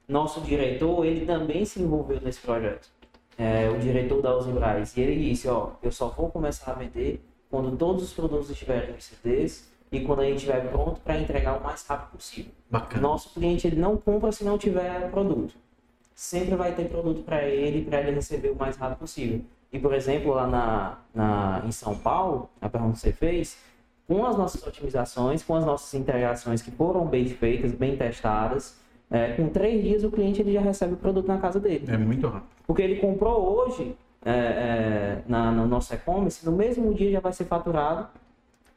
Nosso 0.08 0.40
diretor, 0.40 1.06
ele 1.06 1.26
também 1.26 1.66
se 1.66 1.82
envolveu 1.82 2.22
nesse 2.22 2.40
projeto. 2.40 2.90
É, 3.38 3.70
o 3.70 3.78
diretor 3.78 4.22
da 4.22 4.40
Braz 4.52 4.96
E 4.96 5.02
ele 5.02 5.30
disse, 5.30 5.48
ó, 5.50 5.72
eu 5.84 5.92
só 5.92 6.08
vou 6.08 6.32
começar 6.32 6.72
a 6.72 6.76
vender 6.76 7.22
quando 7.50 7.76
todos 7.76 8.04
os 8.04 8.14
produtos 8.14 8.50
estiverem 8.50 8.96
em 8.96 9.00
CDs 9.00 9.70
e 9.92 10.00
quando 10.00 10.22
a 10.22 10.26
gente 10.26 10.38
estiver 10.38 10.72
pronto 10.72 11.02
para 11.02 11.20
entregar 11.20 11.58
o 11.60 11.64
mais 11.64 11.86
rápido 11.86 12.12
possível. 12.12 12.52
Bacana. 12.70 13.02
Nosso 13.02 13.34
cliente, 13.34 13.68
ele 13.68 13.80
não 13.80 13.98
compra 13.98 14.32
se 14.32 14.46
não 14.46 14.58
tiver 14.58 15.12
produto. 15.12 15.54
Sempre 16.16 16.56
vai 16.56 16.74
ter 16.74 16.90
produto 16.90 17.22
para 17.24 17.44
ele, 17.44 17.84
para 17.84 18.00
ele 18.00 18.12
receber 18.12 18.50
o 18.50 18.56
mais 18.56 18.78
rápido 18.78 19.00
possível. 19.00 19.42
E, 19.72 19.80
por 19.80 19.94
exemplo, 19.94 20.34
lá 20.34 20.48
na, 20.48 20.98
na, 21.14 21.62
em 21.66 21.72
São 21.72 21.96
Paulo, 21.98 22.50
a 22.62 22.70
pergunta 22.70 22.94
que 22.94 23.00
você 23.00 23.12
fez, 23.12 23.58
com 24.08 24.26
as 24.26 24.38
nossas 24.38 24.66
otimizações, 24.66 25.44
com 25.44 25.56
as 25.56 25.66
nossas 25.66 25.94
integrações 25.94 26.62
que 26.62 26.72
foram 26.72 27.06
bem 27.06 27.26
feitas, 27.28 27.74
bem 27.74 27.98
testadas, 27.98 28.78
é, 29.12 29.34
com 29.34 29.50
três 29.50 29.84
dias 29.84 30.04
o 30.04 30.12
cliente 30.12 30.42
ele 30.42 30.54
já 30.54 30.62
recebe 30.62 30.94
o 30.94 30.98
produto 30.98 31.28
na 31.28 31.38
casa 31.38 31.60
dele. 31.60 31.86
É 31.88 31.98
muito 31.98 32.28
rápido. 32.28 32.50
Porque 32.66 32.82
ele 32.82 32.96
comprou 32.98 33.58
hoje 33.58 33.96
é, 34.26 34.32
é, 34.32 35.24
na, 35.28 35.52
no 35.52 35.66
nosso 35.66 35.94
e-commerce, 35.94 36.46
no 36.46 36.52
mesmo 36.52 36.94
dia 36.94 37.12
já 37.12 37.20
vai 37.20 37.34
ser 37.34 37.46
faturado, 37.46 38.08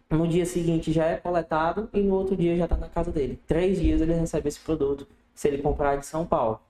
no 0.08 0.26
dia 0.26 0.44
seguinte 0.44 0.92
já 0.92 1.06
é 1.06 1.16
coletado 1.16 1.88
e 1.92 2.00
no 2.00 2.14
outro 2.14 2.36
dia 2.36 2.56
já 2.56 2.64
está 2.64 2.76
na 2.76 2.88
casa 2.88 3.12
dele. 3.12 3.38
Três 3.46 3.80
dias 3.80 4.00
ele 4.00 4.12
recebe 4.12 4.48
esse 4.48 4.60
produto 4.60 5.06
se 5.34 5.48
ele 5.48 5.58
comprar 5.58 5.96
de 5.96 6.06
São 6.06 6.26
Paulo. 6.26 6.60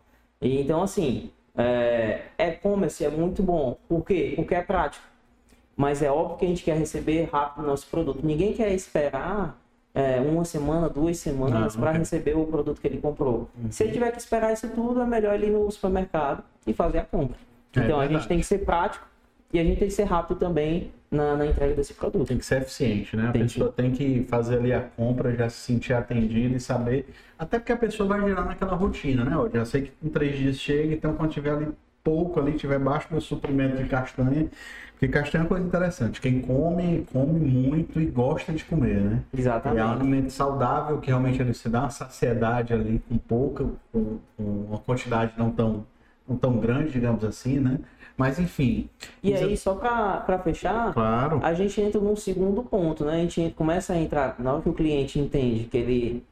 E, 0.40 0.60
então, 0.60 0.82
assim, 0.82 1.30
é, 1.60 2.22
e-commerce 2.38 3.04
é 3.04 3.10
muito 3.10 3.42
bom. 3.42 3.76
Por 3.88 4.04
quê? 4.04 4.32
Porque 4.36 4.54
é 4.54 4.62
prático. 4.62 5.04
Mas 5.76 6.02
é 6.02 6.10
óbvio 6.10 6.36
que 6.36 6.44
a 6.44 6.48
gente 6.48 6.62
quer 6.62 6.76
receber 6.76 7.28
rápido 7.32 7.62
o 7.62 7.66
nosso 7.66 7.86
produto. 7.86 8.20
Ninguém 8.24 8.52
quer 8.52 8.72
esperar 8.72 9.58
é, 9.94 10.20
uma 10.20 10.44
semana, 10.44 10.88
duas 10.88 11.18
semanas 11.18 11.74
para 11.74 11.92
receber 11.92 12.36
o 12.36 12.44
produto 12.46 12.80
que 12.80 12.86
ele 12.86 12.98
comprou. 12.98 13.48
Uhum. 13.56 13.70
Se 13.70 13.84
ele 13.84 13.92
tiver 13.92 14.10
que 14.12 14.18
esperar 14.18 14.52
isso 14.52 14.68
tudo, 14.68 15.00
é 15.00 15.06
melhor 15.06 15.34
ele 15.34 15.46
ir 15.46 15.50
no 15.50 15.70
supermercado 15.70 16.44
e 16.66 16.72
fazer 16.72 16.98
a 16.98 17.04
compra. 17.04 17.36
É 17.74 17.80
então 17.80 18.00
é 18.00 18.04
a 18.04 18.08
gente 18.08 18.28
tem 18.28 18.38
que 18.38 18.46
ser 18.46 18.58
prático 18.58 19.06
e 19.52 19.58
a 19.58 19.64
gente 19.64 19.78
tem 19.78 19.88
que 19.88 19.94
ser 19.94 20.04
rápido 20.04 20.38
também 20.38 20.92
na, 21.10 21.36
na 21.36 21.46
entrega 21.46 21.74
desse 21.74 21.92
produto. 21.92 22.28
Tem 22.28 22.38
que 22.38 22.44
ser 22.44 22.62
eficiente, 22.62 23.16
né? 23.16 23.28
A 23.28 23.32
tem 23.32 23.42
pessoa 23.42 23.70
que... 23.70 23.76
tem 23.76 23.90
que 23.90 24.24
fazer 24.28 24.58
ali 24.58 24.72
a 24.72 24.80
compra, 24.80 25.34
já 25.34 25.48
se 25.48 25.58
sentir 25.58 25.92
atendida 25.92 26.56
e 26.56 26.60
saber. 26.60 27.08
Até 27.38 27.58
porque 27.58 27.72
a 27.72 27.76
pessoa 27.76 28.08
vai 28.08 28.20
gerar 28.20 28.44
naquela 28.44 28.74
rotina, 28.74 29.24
né? 29.24 29.34
Eu 29.34 29.50
já 29.52 29.64
sei 29.64 29.82
que 29.82 29.92
em 30.02 30.08
três 30.08 30.38
dias 30.38 30.56
chega, 30.56 30.94
então 30.94 31.14
quando 31.14 31.32
tiver 31.32 31.50
ali 31.50 31.68
pouco 32.04 32.40
ali, 32.40 32.52
tiver 32.52 32.78
baixo 32.78 33.08
meu 33.10 33.20
suprimento 33.20 33.76
de 33.76 33.88
castanha, 33.88 34.48
porque 34.92 35.08
castanha 35.08 35.40
é 35.40 35.44
uma 35.44 35.48
coisa 35.48 35.66
interessante. 35.66 36.20
Quem 36.20 36.40
come, 36.40 37.06
come 37.12 37.40
muito 37.40 38.00
e 38.00 38.06
gosta 38.06 38.52
de 38.52 38.64
comer, 38.64 39.00
né? 39.00 39.22
Exatamente. 39.36 39.78
E 39.78 39.82
é 39.82 39.86
um 39.86 39.90
alimento 39.92 40.30
saudável 40.30 40.98
que 40.98 41.08
realmente 41.08 41.40
ele 41.40 41.54
se 41.54 41.68
dá 41.68 41.80
uma 41.80 41.90
saciedade 41.90 42.72
ali 42.72 43.02
com 43.08 43.18
pouca, 43.18 43.64
com, 43.92 44.18
com 44.36 44.42
uma 44.42 44.78
quantidade 44.78 45.32
não 45.36 45.50
tão, 45.50 45.86
não 46.28 46.36
tão 46.36 46.58
grande, 46.58 46.92
digamos 46.92 47.24
assim, 47.24 47.58
né? 47.58 47.78
Mas 48.20 48.38
enfim. 48.38 48.86
E 49.22 49.32
aí, 49.32 49.56
só 49.56 49.74
para 49.74 50.38
fechar, 50.40 50.92
claro. 50.92 51.40
a 51.42 51.54
gente 51.54 51.80
entra 51.80 51.98
num 51.98 52.14
segundo 52.14 52.62
ponto, 52.62 53.02
né? 53.02 53.14
A 53.14 53.18
gente 53.20 53.54
começa 53.56 53.94
a 53.94 53.96
entrar, 53.96 54.38
na 54.38 54.52
hora 54.52 54.62
que 54.62 54.68
o 54.68 54.74
cliente 54.74 55.18
entende 55.18 55.64
que 55.64 55.78
ele 55.78 56.22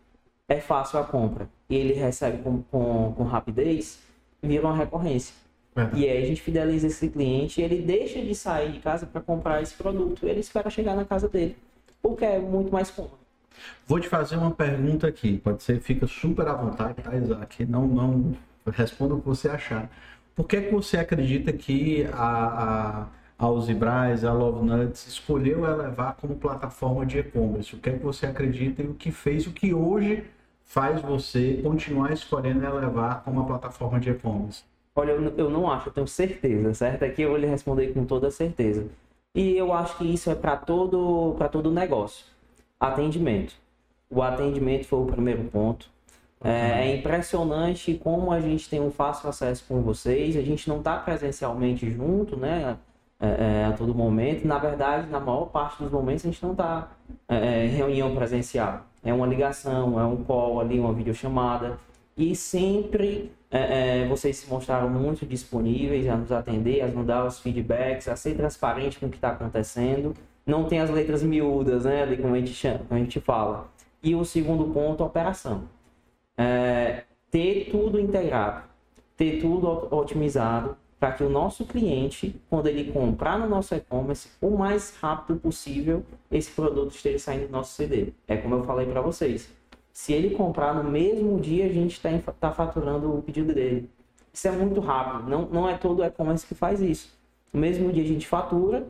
é 0.46 0.60
fácil 0.60 0.98
a 0.98 1.04
compra 1.04 1.48
e 1.66 1.74
ele 1.74 1.94
recebe 1.94 2.42
com, 2.42 2.62
com, 2.70 3.14
com 3.16 3.24
rapidez, 3.24 4.00
vira 4.42 4.66
uma 4.66 4.76
recorrência. 4.76 5.34
Verdade. 5.74 5.98
E 5.98 6.06
aí 6.06 6.24
a 6.24 6.26
gente 6.26 6.42
fideliza 6.42 6.88
esse 6.88 7.08
cliente 7.08 7.62
e 7.62 7.64
ele 7.64 7.80
deixa 7.80 8.20
de 8.20 8.34
sair 8.34 8.70
de 8.70 8.80
casa 8.80 9.06
para 9.06 9.22
comprar 9.22 9.62
esse 9.62 9.72
produto. 9.72 10.28
Ele 10.28 10.40
espera 10.40 10.68
chegar 10.68 10.94
na 10.94 11.06
casa 11.06 11.26
dele, 11.26 11.56
porque 12.02 12.26
é 12.26 12.38
muito 12.38 12.70
mais 12.70 12.90
cômodo. 12.90 13.16
Vou 13.86 13.98
te 13.98 14.10
fazer 14.10 14.36
uma 14.36 14.50
pergunta 14.50 15.06
aqui, 15.06 15.38
pode 15.38 15.62
ser, 15.62 15.80
fica 15.80 16.06
super 16.06 16.46
à 16.48 16.52
vontade, 16.52 17.00
tá, 17.00 17.16
Isaac? 17.16 17.64
Não, 17.64 17.86
não 17.86 18.36
responda 18.70 19.14
o 19.14 19.20
que 19.22 19.26
você 19.26 19.48
achar. 19.48 19.90
Por 20.38 20.46
que, 20.46 20.60
que 20.60 20.70
você 20.72 20.96
acredita 20.96 21.52
que 21.52 22.06
a, 22.12 23.08
a, 23.36 23.44
a 23.44 23.50
Uzibras, 23.50 24.24
a 24.24 24.32
Love 24.32 24.64
Nuts, 24.64 25.08
escolheu 25.08 25.66
elevar 25.66 26.14
como 26.14 26.36
plataforma 26.36 27.04
de 27.04 27.18
e-commerce? 27.18 27.74
O 27.74 27.78
que 27.80 27.90
é 27.90 27.94
que 27.94 28.04
você 28.04 28.24
acredita 28.24 28.80
e 28.80 28.86
o 28.86 28.94
que 28.94 29.10
fez, 29.10 29.48
o 29.48 29.52
que 29.52 29.74
hoje 29.74 30.22
faz 30.64 31.02
você 31.02 31.58
continuar 31.60 32.12
escolhendo 32.12 32.64
elevar 32.64 33.24
como 33.24 33.44
plataforma 33.48 33.98
de 33.98 34.10
e-commerce? 34.10 34.62
Olha, 34.94 35.10
eu, 35.10 35.34
eu 35.36 35.50
não 35.50 35.68
acho, 35.68 35.88
eu 35.88 35.92
tenho 35.92 36.06
certeza, 36.06 36.72
certo? 36.72 37.04
Aqui 37.04 37.22
eu 37.22 37.30
vou 37.30 37.36
lhe 37.36 37.48
responder 37.48 37.92
com 37.92 38.04
toda 38.04 38.30
certeza. 38.30 38.86
E 39.34 39.56
eu 39.56 39.72
acho 39.72 39.98
que 39.98 40.04
isso 40.04 40.30
é 40.30 40.36
para 40.36 40.56
todo, 40.56 41.34
todo 41.50 41.68
negócio. 41.68 42.24
Atendimento. 42.78 43.56
O 44.08 44.22
atendimento 44.22 44.86
foi 44.86 45.00
o 45.00 45.06
primeiro 45.06 45.42
ponto. 45.50 45.90
É, 46.42 46.90
é, 46.90 46.96
impressionante 46.96 47.94
como 47.94 48.30
a 48.30 48.40
gente 48.40 48.68
tem 48.70 48.80
um 48.80 48.90
fácil 48.90 49.28
acesso 49.28 49.64
com 49.66 49.82
vocês. 49.82 50.36
A 50.36 50.42
gente 50.42 50.68
não 50.68 50.78
está 50.78 50.96
presencialmente 50.96 51.90
junto, 51.90 52.36
né? 52.36 52.76
É, 53.20 53.62
é, 53.62 53.64
a 53.64 53.72
todo 53.72 53.92
momento. 53.94 54.46
Na 54.46 54.58
verdade, 54.58 55.10
na 55.10 55.18
maior 55.18 55.46
parte 55.46 55.82
dos 55.82 55.90
momentos, 55.90 56.24
a 56.24 56.28
gente 56.28 56.42
não 56.42 56.52
está 56.52 56.92
é, 57.28 57.64
é, 57.64 57.66
reunião 57.66 58.14
presencial. 58.14 58.86
É 59.02 59.12
uma 59.12 59.26
ligação, 59.26 59.98
é 59.98 60.04
um 60.04 60.22
call 60.22 60.60
ali, 60.60 60.78
uma 60.78 60.92
videochamada. 60.92 61.78
E 62.16 62.36
sempre 62.36 63.32
é, 63.50 64.06
vocês 64.06 64.36
se 64.36 64.48
mostraram 64.48 64.88
muito 64.88 65.26
disponíveis 65.26 66.08
a 66.08 66.16
nos 66.16 66.30
atender, 66.30 66.82
a 66.82 66.86
nos 66.86 67.06
dar 67.06 67.24
os 67.26 67.40
feedbacks, 67.40 68.08
a 68.08 68.14
ser 68.16 68.36
transparente 68.36 68.98
com 69.00 69.06
o 69.06 69.10
que 69.10 69.16
está 69.16 69.30
acontecendo. 69.30 70.14
Não 70.46 70.64
tem 70.64 70.80
as 70.80 70.90
letras 70.90 71.22
miúdas, 71.22 71.84
né? 71.84 72.02
Ali 72.02 72.16
como 72.16 72.34
a 72.34 72.38
gente, 72.38 72.54
chama, 72.54 72.80
como 72.88 73.00
a 73.00 73.02
gente 73.02 73.20
fala. 73.20 73.68
E 74.02 74.14
o 74.14 74.24
segundo 74.24 74.72
ponto, 74.72 75.02
operação 75.04 75.64
é, 76.38 77.02
ter 77.30 77.68
tudo 77.70 77.98
integrado, 77.98 78.62
ter 79.16 79.40
tudo 79.40 79.88
otimizado 79.94 80.76
para 80.98 81.12
que 81.12 81.22
o 81.22 81.28
nosso 81.28 81.64
cliente, 81.64 82.40
quando 82.48 82.66
ele 82.68 82.90
comprar 82.92 83.38
no 83.38 83.48
nosso 83.48 83.74
e-commerce, 83.74 84.30
o 84.40 84.50
mais 84.50 84.96
rápido 85.00 85.38
possível, 85.38 86.04
esse 86.30 86.50
produto 86.50 86.94
esteja 86.94 87.18
saindo 87.18 87.46
do 87.46 87.52
nosso 87.52 87.74
CD. 87.74 88.12
É 88.26 88.36
como 88.36 88.56
eu 88.56 88.64
falei 88.64 88.86
para 88.86 89.00
vocês. 89.00 89.48
Se 89.92 90.12
ele 90.12 90.30
comprar 90.30 90.74
no 90.74 90.88
mesmo 90.88 91.38
dia, 91.40 91.66
a 91.66 91.72
gente 91.72 91.92
está 91.92 92.10
tá 92.32 92.52
faturando 92.52 93.16
o 93.16 93.22
pedido 93.22 93.52
dele. 93.52 93.88
Isso 94.32 94.46
é 94.48 94.52
muito 94.52 94.80
rápido. 94.80 95.28
Não, 95.28 95.46
não 95.46 95.68
é 95.68 95.76
todo 95.76 96.04
e-commerce 96.04 96.46
que 96.46 96.54
faz 96.54 96.80
isso. 96.80 97.16
No 97.52 97.60
mesmo 97.60 97.92
dia 97.92 98.02
a 98.02 98.06
gente 98.06 98.26
fatura, 98.26 98.86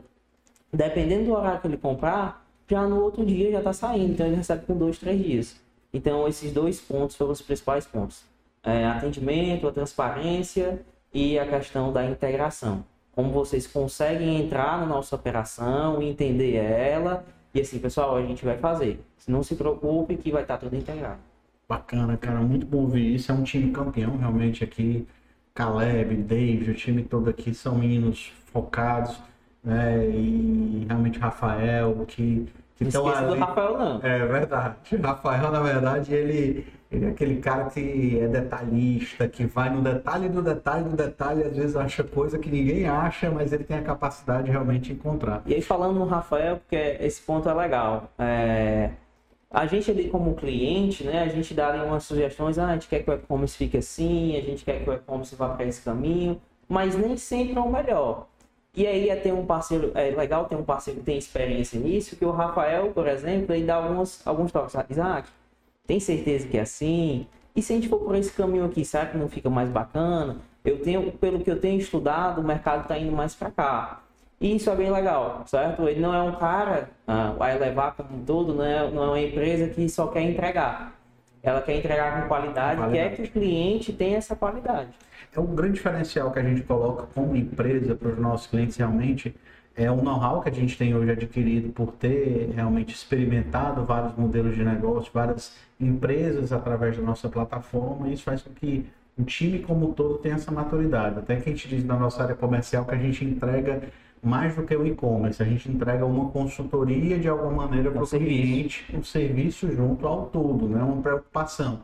dependendo 0.72 1.24
do 1.24 1.32
horário 1.32 1.60
que 1.60 1.66
ele 1.66 1.76
comprar, 1.76 2.46
já 2.66 2.86
no 2.86 3.02
outro 3.02 3.24
dia 3.24 3.50
já 3.50 3.58
está 3.58 3.72
saindo. 3.72 4.12
Então 4.12 4.26
ele 4.26 4.36
recebe 4.36 4.66
com 4.66 4.76
dois, 4.76 4.98
três 4.98 5.22
dias. 5.22 5.67
Então, 5.92 6.28
esses 6.28 6.52
dois 6.52 6.80
pontos 6.80 7.16
foram 7.16 7.32
os 7.32 7.42
principais 7.42 7.86
pontos: 7.86 8.24
é, 8.62 8.86
atendimento, 8.86 9.66
a 9.66 9.72
transparência 9.72 10.80
e 11.12 11.38
a 11.38 11.46
questão 11.46 11.92
da 11.92 12.04
integração. 12.04 12.84
Como 13.12 13.32
vocês 13.32 13.66
conseguem 13.66 14.40
entrar 14.40 14.78
na 14.78 14.86
nossa 14.86 15.16
operação, 15.16 16.00
entender 16.00 16.54
ela 16.54 17.24
e 17.54 17.60
assim, 17.60 17.78
pessoal, 17.78 18.16
a 18.16 18.22
gente 18.22 18.44
vai 18.44 18.58
fazer. 18.58 19.00
Não 19.26 19.42
se 19.42 19.54
preocupe 19.56 20.16
que 20.16 20.30
vai 20.30 20.42
estar 20.42 20.58
tudo 20.58 20.76
integrado. 20.76 21.18
Bacana, 21.68 22.16
cara, 22.16 22.40
muito 22.40 22.64
bom 22.64 22.86
ver 22.86 23.00
isso. 23.00 23.30
É 23.30 23.34
um 23.34 23.42
time 23.42 23.72
campeão 23.72 24.16
realmente 24.16 24.64
aqui. 24.64 25.06
Caleb, 25.54 26.16
Dave, 26.22 26.70
o 26.70 26.74
time 26.74 27.02
todo 27.02 27.28
aqui 27.28 27.52
são 27.52 27.74
meninos 27.76 28.32
focados, 28.52 29.20
né? 29.62 30.06
E 30.08 30.86
realmente 30.88 31.18
Rafael, 31.18 32.04
que 32.06 32.46
então, 32.80 33.06
ali, 33.08 33.26
do 33.26 33.34
Rafael, 33.34 33.78
não. 33.78 34.00
É 34.02 34.26
verdade. 34.26 34.76
O 34.92 35.02
Rafael, 35.02 35.50
na 35.50 35.60
verdade, 35.60 36.14
ele, 36.14 36.66
ele 36.90 37.06
é 37.06 37.08
aquele 37.08 37.36
cara 37.36 37.64
que 37.64 38.18
é 38.20 38.28
detalhista, 38.28 39.28
que 39.28 39.44
vai 39.44 39.68
no 39.70 39.82
detalhe 39.82 40.28
do 40.28 40.40
detalhe 40.40 40.84
do 40.84 40.96
detalhe, 40.96 41.42
às 41.42 41.56
vezes 41.56 41.76
acha 41.76 42.04
coisa 42.04 42.38
que 42.38 42.48
ninguém 42.48 42.88
acha, 42.88 43.30
mas 43.30 43.52
ele 43.52 43.64
tem 43.64 43.78
a 43.78 43.82
capacidade 43.82 44.44
de 44.44 44.50
realmente 44.50 44.92
encontrar. 44.92 45.42
E 45.44 45.54
aí, 45.54 45.62
falando 45.62 45.98
no 45.98 46.04
Rafael, 46.04 46.58
porque 46.58 46.96
esse 47.00 47.20
ponto 47.20 47.48
é 47.48 47.54
legal. 47.54 48.10
É... 48.18 48.90
A 49.50 49.66
gente 49.66 49.90
ali 49.90 50.10
como 50.10 50.34
cliente, 50.34 51.04
né, 51.04 51.22
a 51.22 51.28
gente 51.28 51.54
dá 51.54 51.68
ali 51.68 51.80
umas 51.80 52.04
sugestões, 52.04 52.58
ah, 52.58 52.66
a 52.66 52.72
gente 52.74 52.86
quer 52.86 53.02
que 53.02 53.10
o 53.10 53.14
e-commerce 53.14 53.56
fique 53.56 53.78
assim, 53.78 54.36
a 54.36 54.42
gente 54.42 54.62
quer 54.62 54.84
que 54.84 54.90
o 54.90 54.92
e-commerce 54.92 55.34
vá 55.34 55.48
para 55.48 55.64
esse 55.64 55.80
caminho, 55.80 56.38
mas 56.68 56.94
nem 56.94 57.16
sempre 57.16 57.56
é 57.56 57.60
o 57.60 57.72
melhor. 57.72 58.26
E 58.78 58.86
aí 58.86 59.10
é 59.10 59.32
um 59.32 59.44
parceiro, 59.44 59.90
é 59.96 60.08
legal 60.10 60.44
ter 60.44 60.54
um 60.54 60.62
parceiro 60.62 61.00
que 61.00 61.06
tem 61.06 61.18
experiência 61.18 61.80
nisso, 61.80 62.14
que 62.14 62.24
o 62.24 62.30
Rafael, 62.30 62.92
por 62.92 63.08
exemplo, 63.08 63.52
ele 63.52 63.64
dá 63.64 63.74
alguns, 63.74 64.24
alguns 64.24 64.52
toques. 64.52 64.76
Isaac, 64.88 65.28
tem 65.84 65.98
certeza 65.98 66.46
que 66.46 66.56
é 66.56 66.60
assim? 66.60 67.26
E 67.56 67.60
se 67.60 67.72
a 67.72 67.74
gente 67.74 67.88
for 67.88 67.98
por 67.98 68.14
esse 68.14 68.30
caminho 68.30 68.66
aqui, 68.66 68.84
será 68.84 69.06
que 69.06 69.18
não 69.18 69.28
fica 69.28 69.50
mais 69.50 69.68
bacana? 69.68 70.36
Eu 70.64 70.80
tenho, 70.80 71.10
pelo 71.10 71.40
que 71.40 71.50
eu 71.50 71.60
tenho 71.60 71.76
estudado, 71.80 72.40
o 72.40 72.44
mercado 72.44 72.82
está 72.82 72.96
indo 72.96 73.10
mais 73.10 73.34
para 73.34 73.50
cá. 73.50 74.00
E 74.40 74.54
isso 74.54 74.70
é 74.70 74.76
bem 74.76 74.92
legal, 74.92 75.42
certo? 75.46 75.88
Ele 75.88 75.98
não 75.98 76.14
é 76.14 76.22
um 76.22 76.36
cara 76.36 76.88
ah, 77.04 77.34
vai 77.36 77.58
levar 77.58 77.96
como 77.96 78.16
um 78.16 78.24
todo, 78.24 78.54
não 78.54 78.64
é, 78.64 78.88
não 78.92 79.02
é 79.02 79.06
uma 79.08 79.20
empresa 79.20 79.66
que 79.70 79.88
só 79.88 80.06
quer 80.06 80.22
entregar. 80.22 80.96
Ela 81.48 81.62
quer 81.62 81.76
entregar 81.76 82.22
com 82.22 82.28
qualidade, 82.28 82.76
qualidade. 82.76 83.16
quer 83.16 83.16
que 83.16 83.22
o 83.22 83.30
cliente 83.32 83.92
tenha 83.92 84.16
essa 84.18 84.36
qualidade 84.36 84.90
é 85.34 85.40
um 85.40 85.54
grande 85.54 85.74
diferencial 85.74 86.30
que 86.30 86.38
a 86.38 86.42
gente 86.42 86.62
coloca 86.62 87.06
como 87.14 87.36
empresa 87.36 87.94
para 87.94 88.08
os 88.08 88.18
nossos 88.18 88.46
clientes 88.46 88.76
realmente 88.76 89.34
é 89.76 89.90
o 89.90 90.02
know-how 90.02 90.42
que 90.42 90.48
a 90.48 90.52
gente 90.52 90.76
tem 90.76 90.94
hoje 90.94 91.12
adquirido 91.12 91.72
por 91.72 91.92
ter 91.92 92.50
realmente 92.52 92.92
experimentado 92.92 93.84
vários 93.84 94.16
modelos 94.16 94.56
de 94.56 94.64
negócio, 94.64 95.10
várias 95.14 95.56
empresas 95.78 96.52
através 96.52 96.96
da 96.96 97.02
nossa 97.02 97.28
plataforma, 97.28 98.08
e 98.08 98.14
isso 98.14 98.24
faz 98.24 98.42
com 98.42 98.50
que 98.50 98.86
o 99.16 99.22
time 99.22 99.60
como 99.60 99.90
um 99.90 99.92
todo 99.92 100.18
tenha 100.18 100.34
essa 100.34 100.50
maturidade. 100.50 101.20
Até 101.20 101.36
que 101.36 101.48
a 101.48 101.52
gente 101.52 101.68
diz 101.68 101.84
na 101.84 101.96
nossa 101.96 102.24
área 102.24 102.34
comercial 102.34 102.84
que 102.84 102.94
a 102.94 102.98
gente 102.98 103.24
entrega 103.24 103.82
mais 104.22 104.54
do 104.54 104.62
que 104.62 104.74
o 104.76 104.86
e-commerce, 104.86 105.42
a 105.42 105.46
gente 105.46 105.70
entrega 105.70 106.04
uma 106.04 106.30
consultoria 106.30 107.18
de 107.18 107.28
alguma 107.28 107.66
maneira 107.66 107.90
para 107.90 108.02
o 108.02 108.06
cliente, 108.06 108.84
um 108.94 109.02
serviço 109.02 109.70
junto 109.74 110.06
ao 110.06 110.26
todo, 110.26 110.68
né? 110.68 110.82
uma 110.82 111.02
preocupação. 111.02 111.82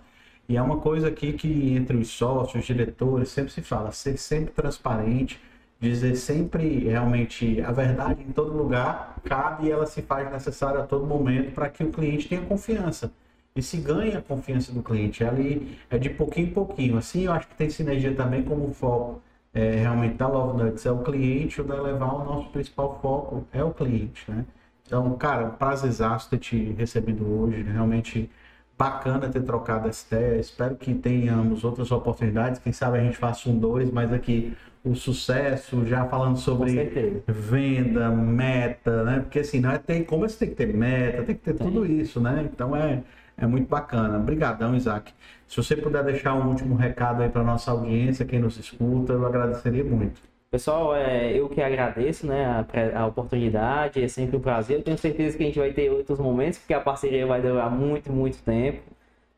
E 0.49 0.57
é 0.57 0.63
uma 0.63 0.79
coisa 0.79 1.09
aqui 1.09 1.33
que 1.33 1.75
entre 1.75 1.97
os 1.97 2.09
sócios, 2.09 2.61
os 2.61 2.67
diretores, 2.67 3.31
sempre 3.31 3.53
se 3.53 3.63
fala, 3.63 3.93
ser 3.93 4.19
sempre 4.19 4.53
transparente, 4.53 5.41
dizer 5.81 6.17
sempre 6.17 6.81
realmente 6.81 7.61
a 7.63 7.73
verdade 7.73 8.23
em 8.23 8.33
todo 8.33 8.57
lugar, 8.57 9.17
cabe 9.25 9.67
e 9.67 9.71
ela 9.71 9.87
se 9.87 10.03
faz 10.03 10.31
necessária 10.31 10.81
a 10.81 10.87
todo 10.87 11.07
momento 11.07 11.53
para 11.53 11.69
que 11.71 11.83
o 11.83 11.91
cliente 11.91 12.29
tenha 12.29 12.43
confiança. 12.43 13.13
E 13.57 13.63
se 13.63 13.77
ganha 13.79 14.19
a 14.19 14.23
confiança 14.23 14.73
do 14.73 14.83
cliente, 14.83 15.23
é 15.23 15.29
ali 15.29 15.79
é 15.89 15.97
de 15.97 16.11
pouquinho 16.11 16.49
em 16.49 16.53
pouquinho. 16.53 16.99
Assim, 16.99 17.25
eu 17.25 17.33
acho 17.33 17.49
que 17.49 17.55
tem 17.55 17.71
sinergia 17.71 18.15
também 18.15 18.43
como 18.43 18.73
foco 18.73 19.23
é, 19.55 19.77
realmente 19.77 20.17
da 20.17 20.27
Love 20.29 20.63
Nuts, 20.63 20.85
é 20.85 20.91
o 20.93 21.03
cliente, 21.03 21.61
o 21.61 21.65
da 21.65 21.81
levar 21.81 22.13
o 22.13 22.25
nosso 22.25 22.51
principal 22.51 22.99
foco 23.01 23.47
é 23.53 23.63
o 23.65 23.73
cliente, 23.73 24.31
né? 24.31 24.45
Então, 24.87 25.17
cara, 25.17 25.47
um 25.47 25.51
prazer 25.53 25.93
ter 26.29 26.39
te 26.39 26.73
recebido 26.73 27.27
hoje, 27.27 27.63
realmente 27.63 28.31
Bacana 28.77 29.29
ter 29.29 29.43
trocado 29.43 29.89
essa 29.89 30.15
ideia. 30.15 30.41
Espero 30.41 30.75
que 30.75 30.93
tenhamos 30.95 31.63
outras 31.63 31.93
oportunidades. 31.93 32.61
Quem 32.61 32.73
sabe 32.73 32.99
a 32.99 33.03
gente 33.05 33.17
faça 33.17 33.49
um 33.49 33.57
dois, 33.57 33.89
mas 33.91 34.13
aqui 34.13 34.57
o 34.85 34.95
sucesso, 34.97 35.87
já 35.87 36.05
falando 36.07 36.37
sobre 36.37 37.23
venda, 37.27 38.11
meta, 38.11 39.05
né? 39.05 39.21
Porque 39.21 39.39
assim, 39.39 39.61
não 39.61 39.71
é 39.71 39.79
ter 39.79 40.05
como 40.05 40.29
você 40.29 40.39
tem 40.39 40.49
que 40.49 40.57
ter 40.57 40.75
meta, 40.75 41.23
tem 41.23 41.37
que 41.37 41.43
ter 41.43 41.55
tem. 41.55 41.67
tudo 41.67 41.87
isso, 41.87 42.21
né? 42.21 42.49
Então 42.53 42.75
é, 42.75 43.03
é 43.37 43.47
muito 43.47 43.69
bacana. 43.69 44.19
Obrigadão, 44.19 44.75
Isaac. 44.75 45.13
Se 45.47 45.57
você 45.57 45.77
puder 45.77 46.05
deixar 46.05 46.35
um 46.35 46.49
último 46.49 46.75
recado 46.75 47.23
aí 47.23 47.29
para 47.29 47.43
nossa 47.43 47.71
audiência, 47.71 48.25
quem 48.25 48.39
nos 48.39 48.59
escuta, 48.59 49.13
eu 49.13 49.27
agradeceria 49.27 49.85
muito. 49.85 50.21
Pessoal, 50.51 50.95
é, 50.95 51.33
eu 51.33 51.49
que 51.49 51.61
agradeço 51.61 52.27
né, 52.27 52.47
a, 52.47 53.01
a, 53.01 53.07
oportunidade, 53.07 54.03
é 54.03 54.07
sempre 54.07 54.37
um 54.37 54.41
prazer. 54.41 54.77
Eu 54.79 54.83
tenho 54.83 54.97
certeza 54.97 55.37
que 55.37 55.43
a 55.43 55.47
gente 55.47 55.59
vai 55.59 55.73
ter 55.73 55.91
outros 55.91 56.19
momentos, 56.19 56.61
porque 56.61 56.73
a 56.73 56.81
parceria 56.81 57.27
vai 57.27 57.43
durar 57.43 57.69
muito, 57.69 58.13
muito 58.13 58.41
tempo. 58.43 58.81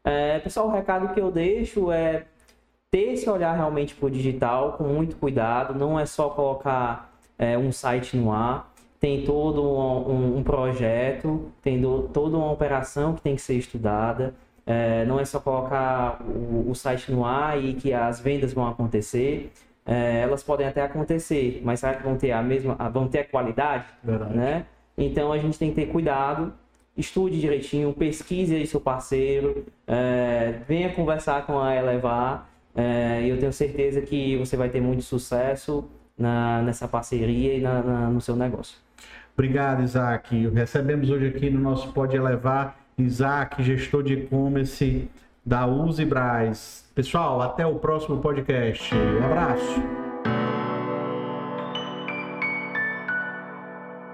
É, 0.05 0.39
pessoal, 0.41 0.69
o 0.69 0.71
recado 0.71 1.15
que 1.15 1.21
eu 1.21 1.33
deixo 1.33 1.91
é 1.91 2.27
ter 2.91 3.15
esse 3.15 3.29
olhar 3.31 3.55
realmente 3.55 3.95
para 3.95 4.07
o 4.07 4.11
digital 4.11 4.75
com 4.75 4.85
muito 4.85 5.17
cuidado. 5.17 5.75
Não 5.75 5.99
é 5.99 6.05
só 6.05 6.29
colocar 6.29 7.11
é, 7.39 7.57
um 7.57 7.73
site 7.73 8.17
no 8.17 8.31
ar, 8.31 8.71
tem 8.99 9.25
todo 9.25 9.63
um, 9.63 10.39
um, 10.39 10.43
projeto, 10.43 11.51
tem 11.63 11.81
do, 11.81 12.09
toda 12.13 12.37
uma 12.37 12.51
operação 12.51 13.15
que 13.15 13.21
tem 13.21 13.35
que 13.35 13.43
ser 13.43 13.55
estudada. 13.55 14.35
É, 14.65 15.05
não 15.05 15.21
é 15.21 15.25
só 15.25 15.39
colocar 15.39 16.21
o, 16.23 16.71
o, 16.71 16.75
site 16.75 17.13
no 17.13 17.25
ar 17.25 17.63
e 17.63 17.75
que 17.75 17.93
as 17.93 18.19
vendas 18.21 18.53
vão 18.53 18.67
acontecer 18.67 19.53
é, 19.87 20.21
elas 20.21 20.43
podem 20.43 20.67
até 20.67 20.83
acontecer, 20.83 21.63
mas 21.65 21.81
será 21.81 21.95
que 21.95 22.03
vão 22.03 22.17
ter 22.17 22.33
a 22.33 22.43
mesma, 22.43 22.75
vão 22.93 23.07
ter 23.07 23.21
a 23.21 23.25
qualidade, 23.25 23.87
Verdade. 24.03 24.37
né? 24.37 24.67
Então 24.99 25.33
a 25.33 25.39
gente 25.39 25.57
tem 25.59 25.71
que 25.71 25.77
ter 25.77 25.87
cuidado, 25.87 26.53
estude 26.97 27.41
direitinho, 27.41 27.93
pesquise 27.93 28.57
aí 28.57 28.67
seu 28.67 28.81
parceiro, 28.81 29.65
é, 29.87 30.61
venha 30.67 30.93
conversar 30.93 31.47
com 31.47 31.61
a 31.61 31.77
Elevar, 31.77 32.51
é, 32.75 33.23
e 33.23 33.29
eu 33.31 33.39
tenho 33.39 33.53
certeza 33.53 34.01
que 34.03 34.37
você 34.37 34.57
vai 34.57 34.69
ter 34.69 34.81
muito 34.81 35.03
sucesso 35.03 35.89
na, 36.19 36.63
nessa 36.63 36.89
parceria 36.89 37.55
e 37.55 37.61
na, 37.61 37.83
na, 37.83 38.11
no 38.11 38.21
seu 38.21 38.35
negócio. 38.35 38.77
Obrigado, 39.37 39.83
Isaac. 39.83 40.49
Recebemos 40.49 41.11
hoje 41.11 41.27
aqui 41.27 41.51
no 41.51 41.61
nosso 41.61 41.93
Pode 41.93 42.17
Elevar 42.17 42.75
Isaac, 42.97 43.63
gestor 43.63 44.03
de 44.03 44.15
e-commerce 44.15 45.11
da 45.45 45.67
Use 45.67 46.03
Braz. 46.07 46.91
Pessoal, 46.95 47.43
até 47.43 47.67
o 47.67 47.75
próximo 47.75 48.19
podcast. 48.19 48.95
Um 48.95 49.25
abraço. 49.25 50.06